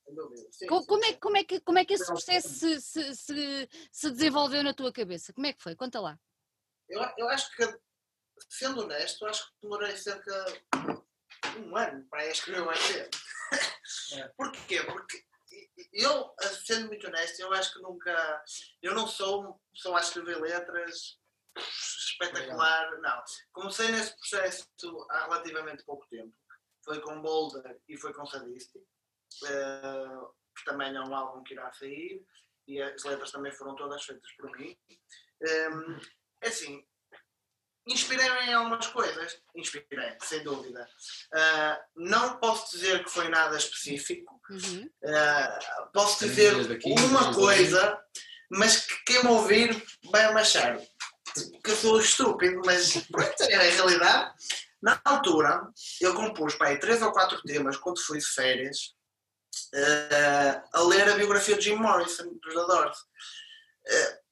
[0.67, 4.63] como, é, como, é que, como é que esse processo se, se, se, se, desenvolveu
[4.63, 5.33] na tua cabeça?
[5.33, 5.75] Como é que foi?
[5.75, 6.19] Conta lá.
[6.87, 7.65] Eu, eu acho que,
[8.49, 10.45] sendo honesto, acho que demorei cerca
[11.53, 13.09] de um ano para escrever o EP.
[14.13, 14.27] É.
[14.37, 14.83] Porquê?
[14.83, 15.23] Porque
[15.91, 16.33] eu,
[16.65, 18.43] sendo muito honesto, eu acho que nunca.
[18.81, 21.19] Eu não sou pessoa a escrever letras
[21.55, 23.23] espetacular, não.
[23.51, 24.67] Comecei nesse processo
[25.09, 26.33] há relativamente pouco tempo.
[26.83, 31.71] Foi com Boulder e foi com Sadistic, uh, que também é um álbum que irá
[31.71, 32.25] sair,
[32.67, 34.77] e as letras também foram todas feitas por mim.
[35.41, 36.01] Um, ehm,
[36.41, 36.85] é assim,
[37.87, 40.87] inspirei-me em algumas coisas, inspirei, sem dúvida.
[41.33, 44.89] Uh, não posso dizer que foi nada específico, uhum.
[45.03, 47.99] uh, posso dizer uma coisa,
[48.49, 50.79] mas que quem me ouvir vai amachar
[51.63, 54.33] que eu sou estúpido, mas pronto, é a realidade.
[54.81, 55.67] Na altura,
[56.01, 58.93] eu compus para aí três ou quatro temas quando fui de férias
[59.73, 62.97] uh, a ler a biografia de Jim Morrison, dos Doors.
[63.87, 64.22] Uh,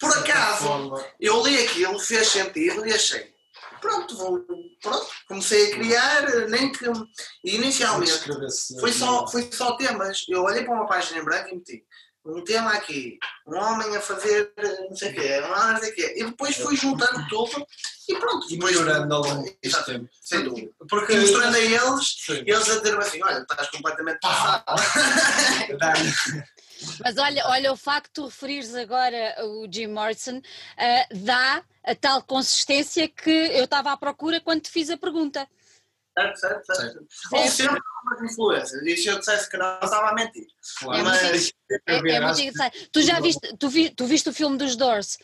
[0.00, 3.34] por acaso, eu li aquilo, fez sentido e achei.
[3.80, 4.40] Pronto, vou,
[4.82, 6.84] pronto, comecei a criar, nem que.
[7.44, 8.12] Inicialmente
[8.78, 10.24] foi só, foi só temas.
[10.28, 11.84] Eu olhei para uma página em branco e meti
[12.24, 14.52] um tema aqui, um homem a fazer
[14.88, 16.14] não sei o quê, não sei o quê.
[16.16, 17.66] E depois fui juntando tudo
[18.08, 18.46] e pronto.
[18.50, 20.08] E melhorando ao longo deste tempo.
[20.20, 20.70] Sem dúvida.
[20.88, 22.42] Porque, e mostrando a eles, sim.
[22.46, 24.64] eles a dizer assim, olha, estás completamente passado.
[27.02, 31.94] Mas olha, olha, o facto de tu referires agora o Jim Morrison uh, dá a
[31.94, 35.48] tal consistência que eu estava à procura quando te fiz a pergunta.
[36.18, 37.06] Certo, certo, certo.
[37.32, 38.82] Ou sempre algumas influências.
[38.82, 40.46] E se eu dissesse que não, estava a mentir.
[40.78, 41.00] Claro.
[41.00, 42.88] É Mas, é, é muito interessante.
[42.92, 45.16] Tu já viste, tu, vi, tu viste o filme dos Doors?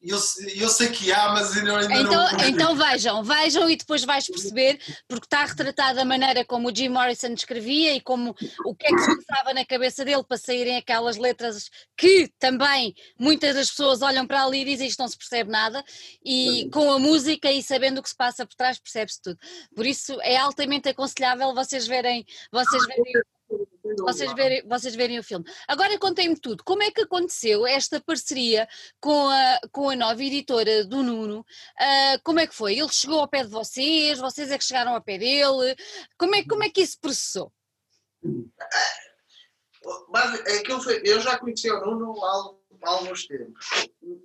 [0.00, 0.18] Eu,
[0.54, 2.48] eu sei que há, mas ainda, então, não.
[2.48, 6.88] Então vejam, vejam e depois vais perceber, porque está retratado a maneira como o Jim
[6.88, 8.30] Morrison descrevia e como
[8.64, 12.94] o que é que se passava na cabeça dele para saírem aquelas letras que também
[13.18, 15.84] muitas das pessoas olham para ali e dizem isto não se percebe nada,
[16.24, 19.38] e com a música e sabendo o que se passa por trás percebe-se tudo.
[19.74, 23.22] Por isso é altamente aconselhável vocês verem, vocês verem
[23.96, 25.44] vocês verem, vocês verem o filme.
[25.66, 26.62] Agora contem-me tudo.
[26.64, 28.68] Como é que aconteceu esta parceria
[29.00, 31.40] com a, com a nova editora do Nuno?
[31.40, 32.78] Uh, como é que foi?
[32.78, 34.18] Ele chegou ao pé de vocês?
[34.18, 35.76] Vocês é que chegaram ao pé dele?
[36.18, 37.52] Como é, como é que isso processou?
[40.58, 43.66] Aquilo foi, eu já conheci o Nuno há, há alguns tempos.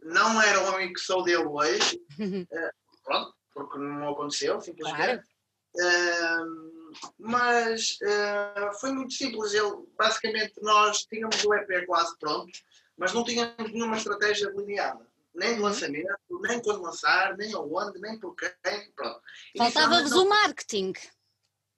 [0.03, 2.01] Não era o homem que sou dele hoje.
[2.19, 2.47] uh,
[3.03, 4.97] pronto, porque não aconteceu, simplesmente.
[4.97, 5.23] Claro.
[5.75, 6.82] Uh,
[7.17, 9.53] mas uh, foi muito simples.
[9.53, 12.51] Ele, basicamente, nós tínhamos o EP quase pronto,
[12.97, 15.05] mas não tínhamos nenhuma estratégia delineada.
[15.33, 15.65] Nem de uhum.
[15.65, 18.51] lançamento, nem quando lançar, nem aonde, nem por quem.
[18.95, 19.21] Pronto.
[19.57, 20.93] Faltava-vos o marketing.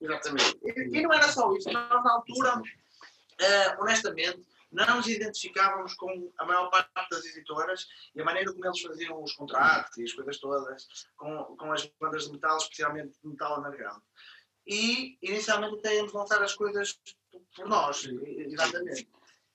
[0.01, 0.60] Exatamente.
[0.63, 1.71] E, e, não era só isso.
[1.71, 8.21] Nós, na altura, uh, honestamente, não nos identificávamos com a maior parte das editoras e
[8.21, 12.25] a maneira como eles faziam os contratos e as coisas todas com, com as bandas
[12.25, 14.01] de metal, especialmente de metal underground
[14.65, 16.99] e inicialmente até íamos lançar as coisas
[17.56, 19.08] por nós, exatamente.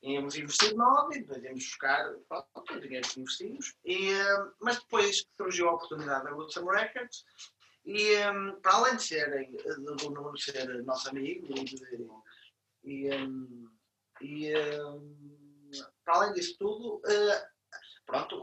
[0.03, 5.27] Íamos investir e depois íamos buscar pronto, o dinheiro que investimos, e, uh, mas depois
[5.37, 7.25] surgiu a oportunidade da Wilson Records
[7.85, 11.47] e um, para além de serem, do Nuno ser nosso amigo
[12.83, 13.11] e,
[14.23, 14.53] e,
[16.05, 17.03] para além disso tudo,
[18.07, 18.43] pronto,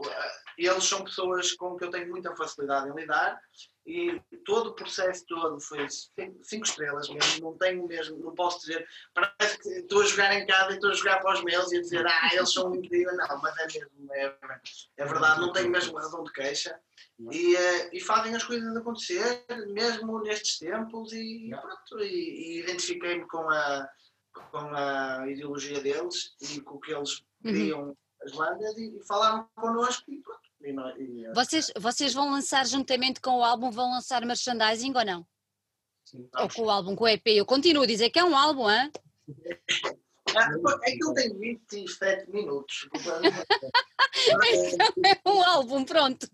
[0.56, 3.40] eles são pessoas com que eu tenho muita facilidade em lidar
[3.88, 5.86] e todo o processo todo foi
[6.42, 10.46] cinco estrelas mesmo, não tenho mesmo, não posso dizer, parece que estou a jogar em
[10.46, 13.16] casa e estou a jogar para os meus e a dizer, ah, eles são incríveis,
[13.16, 14.36] não, mas é mesmo, é,
[14.98, 16.78] é verdade, não tenho mesmo razão de queixa.
[17.18, 23.26] E, uh, e fazem as coisas acontecer, mesmo nestes tempos e pronto, e, e identifiquei-me
[23.26, 23.88] com a,
[24.32, 27.96] com a ideologia deles e com o que eles queriam uhum.
[28.22, 30.47] as bandas e, e falaram connosco e pronto
[31.34, 35.26] vocês, vocês vão lançar juntamente com o álbum, vão lançar merchandising ou não?
[36.04, 36.28] Sim.
[36.36, 37.26] Ou com o álbum, com o EP?
[37.26, 38.90] Eu continuo a dizer que é um álbum, hein?
[40.36, 40.48] Ah,
[40.84, 42.88] é que ele tem 27 minutos.
[42.92, 43.22] então
[45.04, 46.26] é um álbum, pronto.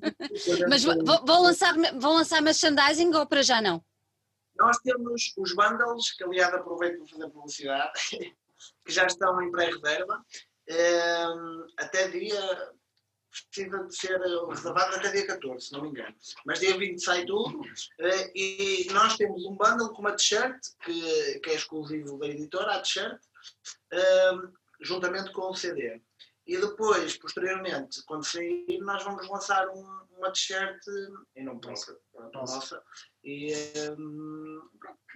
[0.68, 3.84] Mas vão lançar, vão lançar merchandising ou para já não?
[4.56, 7.92] Nós temos os bundles, que aliás aproveito para fazer publicidade,
[8.86, 10.24] que já estão em pré-reserva.
[10.70, 12.72] Um, até dia.
[13.50, 16.14] Precisa de ser reservado até dia 14, se não me engano.
[16.46, 17.60] Mas dia 20 sai tudo.
[17.60, 22.74] Uh, e nós temos um bundle com uma t-shirt, que, que é exclusivo da editora,
[22.74, 23.20] a t-shirt,
[23.92, 26.00] um, juntamente com o CD.
[26.46, 30.78] E depois, posteriormente, quando sair, nós vamos lançar um, uma t-shirt
[31.34, 31.98] em nome nossa,
[32.32, 32.82] nossa.
[33.22, 33.52] E
[33.98, 34.60] um,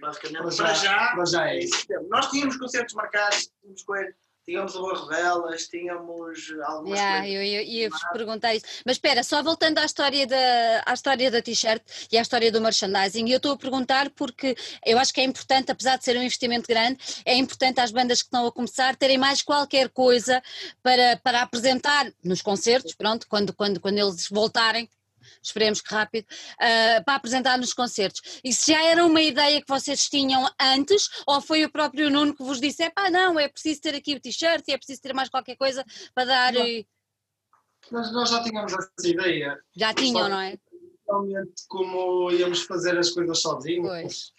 [0.01, 1.85] basicamente, para já, para já é isso.
[2.09, 4.15] Nós tínhamos concertos marcados, tínhamos coisas
[4.49, 7.35] tínhamos boas velas, tínhamos algumas yeah, coisas.
[7.35, 8.65] Eu ia-vos perguntar isso.
[8.83, 12.59] Mas espera, só voltando à história da, à história da t-shirt e à história do
[12.59, 16.23] merchandising, eu estou a perguntar porque eu acho que é importante, apesar de ser um
[16.23, 20.41] investimento grande, é importante às bandas que estão a começar terem mais qualquer coisa
[20.81, 24.89] para, para apresentar nos concertos, pronto, quando, quando, quando eles voltarem,
[25.41, 28.39] esperemos que rápido, uh, para apresentar nos concertos.
[28.43, 32.43] Isso já era uma ideia que vocês tinham antes ou foi o próprio Nuno que
[32.43, 35.13] vos disse, é pá, não, é preciso ter aqui o t-shirt e é preciso ter
[35.13, 36.53] mais qualquer coisa para dar...
[37.91, 39.57] Mas nós já tínhamos essa ideia.
[39.75, 40.57] Já tinham, não é?
[41.07, 43.87] Realmente como íamos fazer as coisas sozinhos.
[43.87, 44.31] Pois.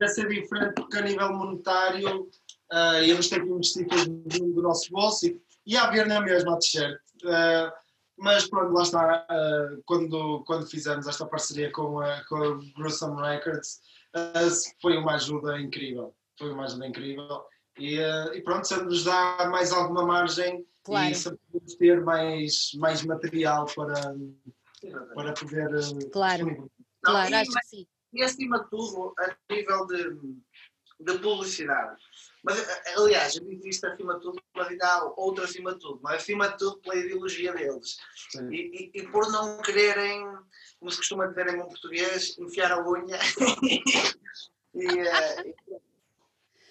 [0.00, 2.28] Ia ser diferente porque a nível monetário
[2.72, 7.00] uh, íamos ter que investir do, do nosso bolso e ia haver na mesma t-shirt.
[7.24, 7.70] Uh,
[8.18, 13.20] mas pronto, lá está, uh, quando, quando fizemos esta parceria com a, com a Gruesome
[13.20, 13.80] Records,
[14.14, 17.44] uh, foi uma ajuda incrível, foi uma ajuda incrível
[17.78, 21.10] e, uh, e pronto, sempre nos dá mais alguma margem claro.
[21.10, 21.40] e sempre
[21.78, 24.14] ter mais, mais material para,
[25.14, 25.70] para poder...
[26.10, 26.70] claro,
[27.02, 27.86] claro, Não, acho que sim.
[28.14, 30.18] E acima de tudo, a nível de,
[30.98, 31.96] de publicidade,
[32.46, 32.64] mas,
[32.96, 36.22] aliás, eu digo isto acima de tudo, mas ainda há outro acima de tudo, mas
[36.22, 37.96] acima de tudo pela ideologia deles.
[38.52, 40.24] E, e, e, por não quererem,
[40.78, 43.18] como se costuma dizer em bom português, enfiar a unha.
[44.74, 45.80] e, uh,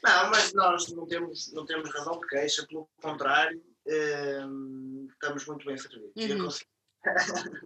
[0.02, 5.66] não, mas nós não temos, não temos razão de queixa, pelo contrário, uh, estamos muito
[5.66, 6.14] bem servidos.
[6.16, 6.75] Uhum.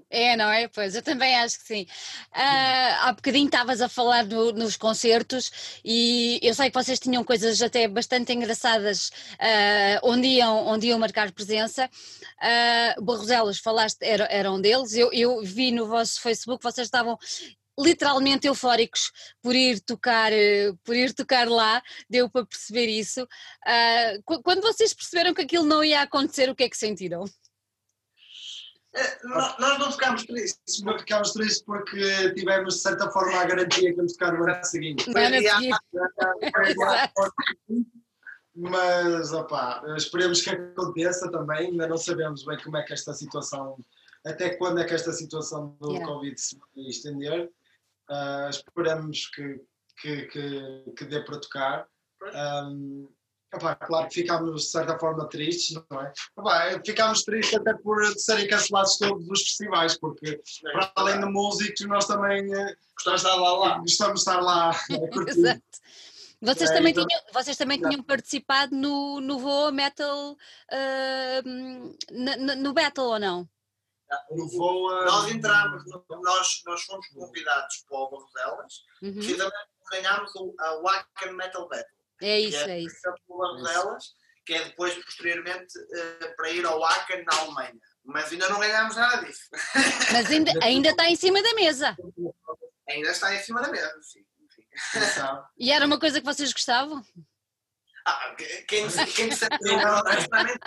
[0.10, 0.68] É, não é?
[0.68, 1.84] Pois, eu também acho que sim.
[2.34, 7.24] Uh, há bocadinho estavas a falar no, nos concertos e eu sei que vocês tinham
[7.24, 11.90] coisas até bastante engraçadas uh, onde, iam, onde iam marcar presença.
[12.42, 14.94] Uh, falaste, era, era um deles.
[14.94, 17.18] Eu, eu vi no vosso Facebook, vocês estavam
[17.80, 20.32] literalmente eufóricos por ir tocar,
[20.84, 23.24] por ir tocar lá, deu para perceber isso.
[23.24, 27.24] Uh, quando vocês perceberam que aquilo não ia acontecer, o que é que sentiram?
[28.96, 30.82] É, nós não ficámos tristes.
[30.82, 34.64] Não ficámos tristes porque tivemos, de certa forma, a garantia que íamos ficar no ano
[34.64, 35.10] seguinte.
[35.10, 35.78] No ano seguinte.
[38.56, 41.68] Mas, opá, esperemos que aconteça também.
[41.68, 43.78] Ainda não sabemos bem como é que esta situação,
[44.26, 46.08] até quando é que esta situação do yeah.
[46.08, 47.52] Covid se vai estender.
[48.10, 49.62] Uh, esperamos que,
[50.02, 51.88] que, que, que, dê para tocar.
[52.66, 53.08] Um,
[53.52, 56.14] Epá, claro que ficámos de certa forma tristes, não é?
[56.38, 61.26] Epá, ficámos tristes até por serem cancelados todos os festivais, porque é, para além de
[61.26, 63.78] músicos, nós também uh, gostamos de estar lá, lá.
[63.80, 64.72] Gostamos de estar lá.
[65.28, 65.64] Exato.
[66.42, 71.50] Vocês, é, também então, tinham, vocês também tinham participado no, no Voa Metal, uh,
[72.12, 73.50] no, no Battle ou não?
[74.32, 75.06] No Voa...
[75.06, 79.14] Nós entramos, nós, nós fomos convidados para o Barroselas, uhum.
[79.14, 81.99] precisamente ganhámos a Wacken Metal Battle.
[82.22, 82.98] É isso, é, é isso.
[83.64, 84.06] delas,
[84.46, 87.76] que é depois, posteriormente, uh, para ir ao Aachen na Alemanha.
[88.04, 89.44] Mas ainda não ganhámos nada disso.
[90.12, 91.96] Mas ainda, ainda está em cima da mesa.
[92.90, 94.26] Ainda está em cima da mesa, sim.
[95.58, 97.04] E era uma coisa que vocês gostavam?
[98.10, 99.30] Ah, quem, quem
[99.78, 100.60] não, honestamente.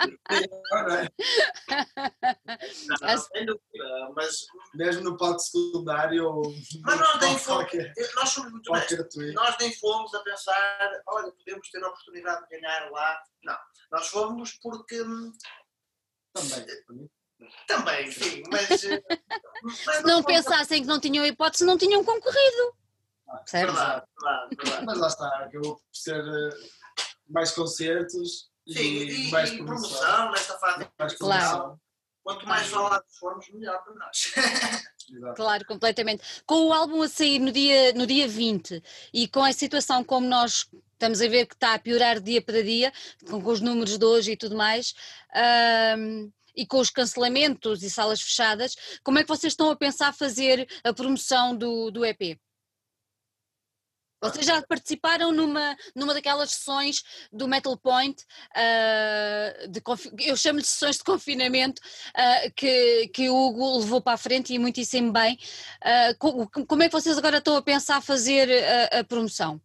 [3.01, 4.45] Não, sem dúvida, mas.
[4.73, 6.41] Mesmo no palco secundário.
[6.83, 7.71] Mas nós nem fomos.
[8.15, 9.33] Nós somos muito honestos.
[9.33, 13.21] Nós nem fomos a pensar, olha, podemos ter a oportunidade de ganhar lá.
[13.43, 13.57] Não.
[13.91, 15.01] Nós fomos porque.
[15.01, 15.33] Hum,
[16.33, 16.65] também.
[17.67, 18.83] Também, sim, mas.
[18.85, 19.03] Eh,
[19.63, 22.73] mas Se não, não pensassem que não tinham hipótese, não tinham concorrido.
[23.27, 23.73] Ah, certo?
[23.73, 24.85] Verdade, verdade, verdade.
[24.85, 26.82] Mas lá está, acabou por ser eh,
[27.27, 29.89] mais concertos Sim, e, e, mais e promoção.
[29.89, 30.87] promoção nesta fase.
[30.97, 31.79] Mais claro.
[32.23, 34.33] Quanto mais falados formos, melhor para nós.
[35.35, 36.23] Claro, completamente.
[36.45, 38.81] Com o álbum a sair no dia, no dia 20
[39.13, 42.63] e com a situação como nós estamos a ver que está a piorar dia para
[42.63, 42.91] dia,
[43.29, 44.93] com, com os números de hoje e tudo mais,
[45.97, 50.13] hum, e com os cancelamentos e salas fechadas, como é que vocês estão a pensar
[50.13, 52.39] fazer a promoção do, do EP?
[54.23, 58.23] Vocês já participaram numa, numa daquelas sessões do Metal Point,
[58.55, 59.81] uh, de,
[60.25, 64.59] eu chamo-lhe sessões de confinamento, uh, que, que o Hugo levou para a frente e
[64.59, 65.37] muitíssimo bem.
[65.83, 68.49] Uh, como é que vocês agora estão a pensar fazer
[68.93, 69.61] a, a promoção?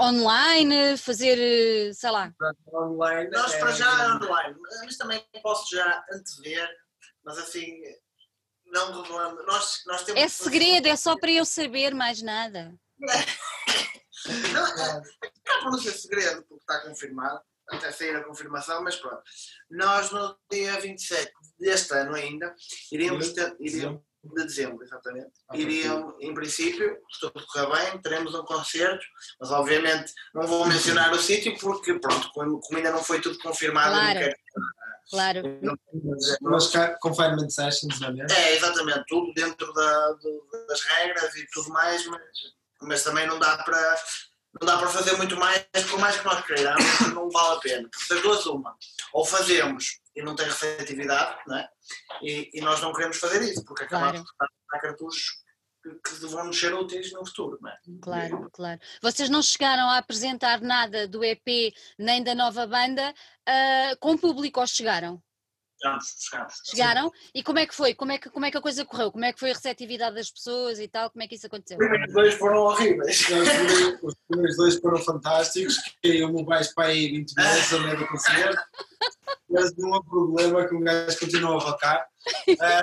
[0.00, 2.32] Online, fazer, sei lá.
[2.72, 3.30] Online.
[3.30, 6.68] Nós para já é online, mas também posso já antever,
[7.24, 7.80] mas assim,
[8.66, 9.40] não revelando.
[9.46, 12.74] Nós, nós temos é segredo, é só para eu saber mais nada.
[14.52, 15.02] Não,
[15.62, 19.22] por não ser segredo, porque está confirmado, até sair a confirmação, mas pronto.
[19.70, 22.54] Nós no dia 27 deste ano ainda,
[22.90, 25.30] iríamos ter, iríamos, de dezembro, exatamente.
[25.52, 29.04] Iriam, em princípio, se tudo correr bem, teremos um concerto,
[29.38, 33.92] mas obviamente não vou mencionar o sítio porque, pronto, como, ainda não foi tudo confirmado,
[33.92, 34.14] claro.
[34.14, 34.36] não quero.
[35.10, 35.42] Claro.
[36.40, 38.26] Mas confinement sessions, não é?
[38.30, 42.22] É, exatamente, tudo dentro da, do, das regras e tudo mais, mas
[42.86, 43.96] mas também não dá para
[44.60, 47.88] não dá para fazer muito mais, por mais que nós queiramos, não vale a pena.
[47.88, 48.76] Porque das duas, uma,
[49.12, 51.68] ou fazemos e não tem receptividade, não é?
[52.22, 54.52] E, e nós não queremos fazer isso, porque acabamos claro.
[54.58, 55.44] por dar cartuchos
[55.82, 57.76] que vão nos ser úteis no futuro, não é?
[58.00, 58.80] Claro, claro.
[59.02, 64.60] Vocês não chegaram a apresentar nada do EP nem da nova banda uh, com público
[64.60, 65.22] ou chegaram?
[65.84, 66.54] Chegámos, chegámos.
[66.64, 67.10] Chegaram?
[67.10, 67.30] Sim.
[67.34, 67.94] E como é que foi?
[67.94, 69.12] Como é que, como é que a coisa correu?
[69.12, 71.10] Como é que foi a receptividade das pessoas e tal?
[71.10, 71.76] Como é que isso aconteceu?
[71.76, 73.28] Os primeiros dois foram horríveis.
[74.02, 75.76] Os primeiros dois foram fantásticos.
[76.04, 78.62] Um baixo para aí 20 vezes a meio do concerto.
[79.50, 82.06] Mas não há problema que o gajo continua a rocar.
[82.48, 82.82] É,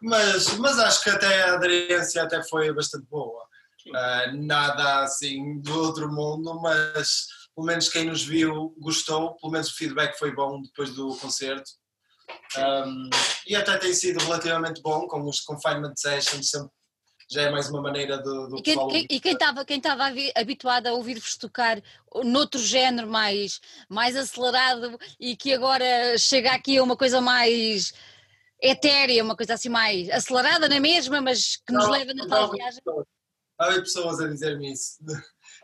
[0.00, 3.44] mas, mas acho que até a aderência até foi bastante boa.
[3.86, 7.26] Uh, nada assim do outro mundo, mas
[7.60, 11.70] pelo menos quem nos viu gostou, pelo menos o feedback foi bom depois do concerto.
[12.56, 13.10] Um,
[13.46, 16.70] e até tem sido relativamente bom com os confinement sessions, sempre
[17.30, 20.04] já é mais uma maneira do, do e quem, quem, e quem estava quem estava
[20.34, 21.80] habituado a ouvir-vos tocar
[22.24, 27.92] noutro género mais, mais acelerado e que agora chega aqui a uma coisa mais
[28.60, 32.50] etérea, uma coisa assim mais acelerada na mesma, mas que nos não, leva na tal
[32.50, 32.80] viagem.
[33.58, 34.96] Há pessoas a dizer-me isso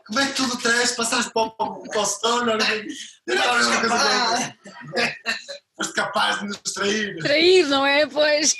[0.07, 2.57] como é que tu do trash passaste para, o, para o stoner?
[5.75, 7.17] Foste capaz de nos trair.
[7.19, 8.07] Trair, não é?
[8.07, 8.53] Pois.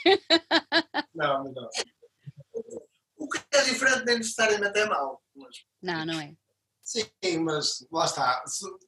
[1.16, 1.70] Não, não.
[3.18, 5.22] O que é diferente nem necessariamente é mau.
[5.36, 5.56] Mas...
[5.82, 6.34] Não, não é.
[6.84, 8.44] Sim, mas lá está.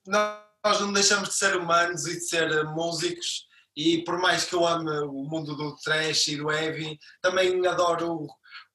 [0.05, 4.67] Nós não deixamos de ser humanos e de ser músicos e por mais que eu
[4.67, 8.27] ame o mundo do trash e do heavy, também adoro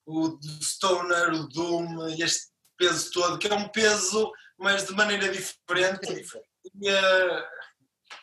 [0.07, 4.93] o, o stoner, o doom e este peso todo, que é um peso, mas de
[4.93, 6.27] maneira diferente.
[6.81, 7.45] E, uh,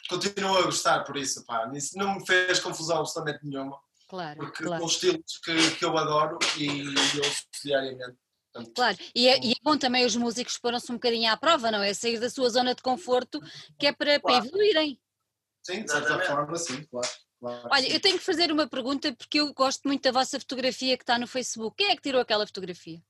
[0.10, 1.70] continuo a gostar por isso, pá.
[1.74, 3.80] Isso não me fez confusão absolutamente nenhuma.
[4.10, 4.82] Claro, porque claro.
[4.82, 8.18] são estilos que, que eu adoro e eu ouço diariamente.
[8.52, 11.72] Portanto, claro, e é, e é, bom também os músicos pôr-se um bocadinho à prova,
[11.72, 11.94] não é?
[11.94, 13.40] Sair da sua zona de conforto,
[13.80, 14.40] que é para, claro.
[14.40, 15.00] para evoluírem.
[15.64, 17.08] Sim, de certa forma, sim, claro.
[17.40, 17.94] claro Olha, sim.
[17.94, 21.18] eu tenho que fazer uma pergunta porque eu gosto muito da vossa fotografia que está
[21.18, 21.78] no Facebook.
[21.78, 23.02] Quem é que tirou aquela fotografia?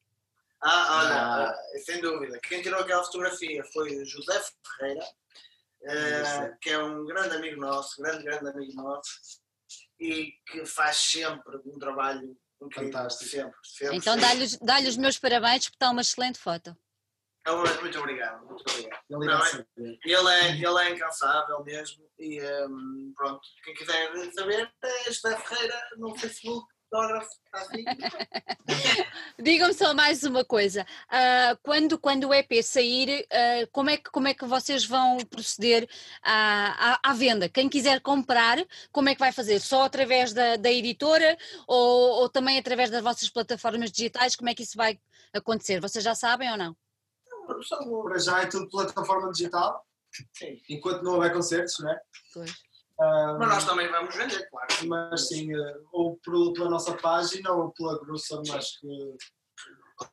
[0.64, 1.80] Ah, olha, ah.
[1.86, 2.40] sem dúvida.
[2.40, 4.42] Quem tirou aquela fotografia foi o José
[4.78, 9.10] Ferreira, uh, que é um grande amigo nosso, grande, grande amigo nosso,
[10.00, 12.38] e que faz sempre um trabalho
[12.74, 13.30] fantástico.
[13.30, 16.78] Sempre, sempre, então dá-lhe dá os meus parabéns porque está uma excelente foto.
[17.48, 19.02] Muito obrigado, muito obrigado.
[19.10, 19.66] Ele, Não, é,
[20.06, 25.90] ele, é, ele é incansável mesmo e um, pronto, quem quiser saber é José Ferreira
[25.98, 27.86] no Facebook fotógrafo, assim.
[29.42, 30.86] Digam-me só mais uma coisa.
[31.08, 35.18] Uh, quando, quando o EP sair, uh, como, é que, como é que vocês vão
[35.30, 35.90] proceder
[36.22, 37.48] à, à, à, venda?
[37.48, 38.58] Quem quiser comprar,
[38.92, 39.60] como é que vai fazer?
[39.62, 44.36] Só através da, da editora ou, ou também através das vossas plataformas digitais?
[44.36, 45.00] Como é que isso vai
[45.34, 45.80] acontecer?
[45.80, 46.76] Vocês já sabem ou não?
[48.04, 49.86] Para já é tudo plataforma digital.
[50.34, 50.62] Sim.
[50.70, 52.00] Enquanto não houver concertos, não é?
[52.34, 52.71] Pois.
[53.40, 54.68] Mas nós também vamos vender, claro.
[54.88, 59.18] Mas sim, eh, ou pela nossa página ou pela Grussam, acho que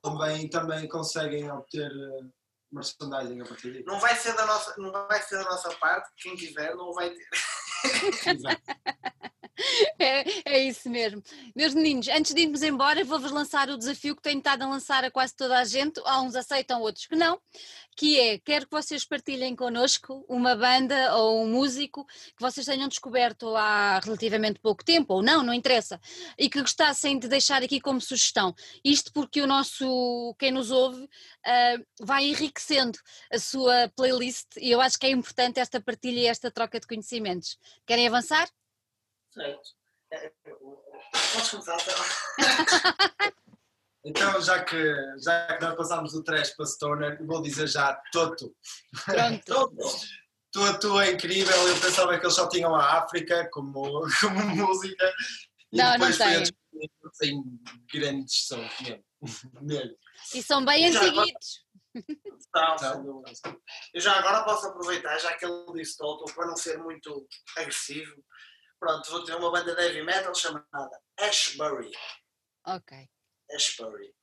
[0.03, 2.26] também, também conseguem obter eh,
[2.72, 3.84] merchandising a partir daí.
[3.84, 7.11] Não vai ser da nossa, não vai ser da nossa parte, quem quiser não vai
[7.11, 7.28] ter.
[10.01, 11.23] É, é, isso mesmo.
[11.55, 15.05] Meus meninos, antes de irmos embora, vou-vos lançar o desafio que tenho estado a lançar
[15.05, 16.01] a quase toda a gente.
[16.05, 17.41] Há uns aceitam, outros que não.
[17.97, 22.89] Que é, quero que vocês partilhem connosco uma banda ou um músico que vocês tenham
[22.89, 26.01] descoberto há relativamente pouco tempo, ou não, não interessa,
[26.39, 28.55] e que gostassem de deixar aqui como sugestão.
[28.85, 32.99] Isto porque o nosso, quem nos ouve, uh, vai enriquecendo
[33.33, 36.87] a sua playlist e eu acho que é importante esta partilha e esta troca de
[36.87, 37.59] conhecimentos.
[37.85, 38.49] Querem avançar?
[39.31, 39.68] Certo.
[40.11, 41.76] É, podes começar
[44.05, 48.55] Então, já que, já que nós passámos do trash para stoner, vou dizer já Toto.
[49.05, 49.72] Pronto.
[50.51, 55.12] Toto é incrível, eu pensava que eles só tinham a África como, como música.
[55.70, 56.43] E não, depois não tem.
[57.18, 57.43] Tem
[57.93, 59.99] grandes sons mesmo.
[60.35, 61.66] E são bem antiguitos.
[62.55, 63.24] Não,
[63.93, 67.26] Eu já agora posso aproveitar, já que ele disse Toto, para não ser muito
[67.57, 68.24] agressivo,
[68.79, 71.91] Pronto, vou ter uma banda de heavy metal chamada Ashbury.
[72.66, 73.09] Ok.
[73.55, 74.14] Ashbury.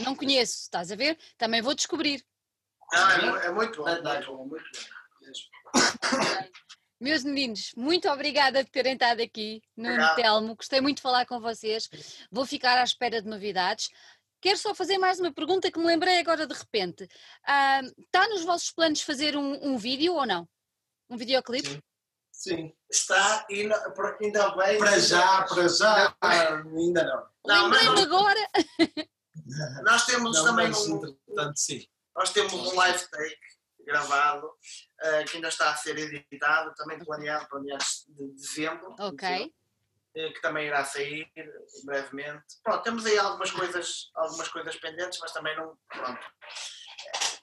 [0.00, 1.18] Não conheço, estás a ver?
[1.36, 2.24] Também vou descobrir.
[2.92, 4.98] Não, é, é muito bom, é muito bom, muito bom.
[7.00, 10.16] Meus meninos, muito obrigada por terem estado aqui no Obrigado.
[10.16, 10.56] Telmo.
[10.56, 11.88] Gostei muito de falar com vocês.
[12.30, 13.88] Vou ficar à espera de novidades.
[14.40, 17.08] Quero só fazer mais uma pergunta que me lembrei agora de repente.
[17.44, 20.48] Ah, está nos vossos planos fazer um, um vídeo ou não?
[21.08, 21.68] Um videoclipe?
[21.68, 21.82] Sim.
[22.38, 22.72] Sim.
[22.88, 24.78] Está ainda, ainda bem.
[24.78, 27.26] Para já, para já, ainda não.
[27.44, 28.48] não Lembrei-me agora.
[29.82, 31.54] Nós temos não, também um.
[31.56, 31.84] sim.
[32.14, 33.38] Nós temos um live take
[33.84, 38.94] gravado uh, que ainda está a ser editado, também planeado para meados de dezembro.
[39.00, 39.52] Ok.
[40.14, 41.28] Eh, que também irá sair
[41.84, 42.44] brevemente.
[42.62, 45.76] Pronto, temos aí algumas coisas, algumas coisas pendentes, mas também não.
[45.88, 46.26] Pronto.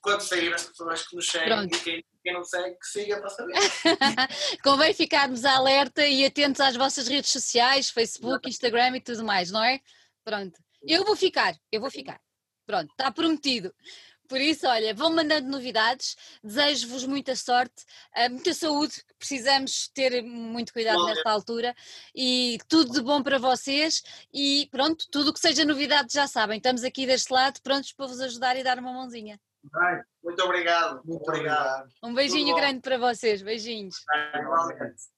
[0.02, 3.30] Quando sair, as pessoas que nos seguem e quem quem não segue, que siga para
[3.30, 3.54] saber.
[4.64, 9.64] Convém ficarmos alerta e atentos às vossas redes sociais, Facebook, Instagram e tudo mais, não
[9.64, 9.80] é?
[10.24, 10.60] Pronto.
[10.82, 12.20] Eu vou ficar, eu vou ficar.
[12.66, 13.72] Pronto, está prometido.
[14.28, 20.74] Por isso, olha, vão mandando novidades, desejo-vos muita sorte, eh, muita saúde, precisamos ter muito
[20.74, 21.32] cuidado bom, nesta é.
[21.32, 21.76] altura
[22.16, 24.04] e tudo de bom para vocês
[24.34, 28.08] e pronto, tudo o que seja novidade já sabem, estamos aqui deste lado prontos para
[28.08, 29.40] vos ajudar e dar uma mãozinha.
[30.24, 31.02] Muito obrigado.
[31.04, 31.90] Muito obrigado.
[32.04, 33.42] Um beijinho grande para vocês.
[33.42, 34.04] Beijinhos.
[34.36, 35.15] igualmente.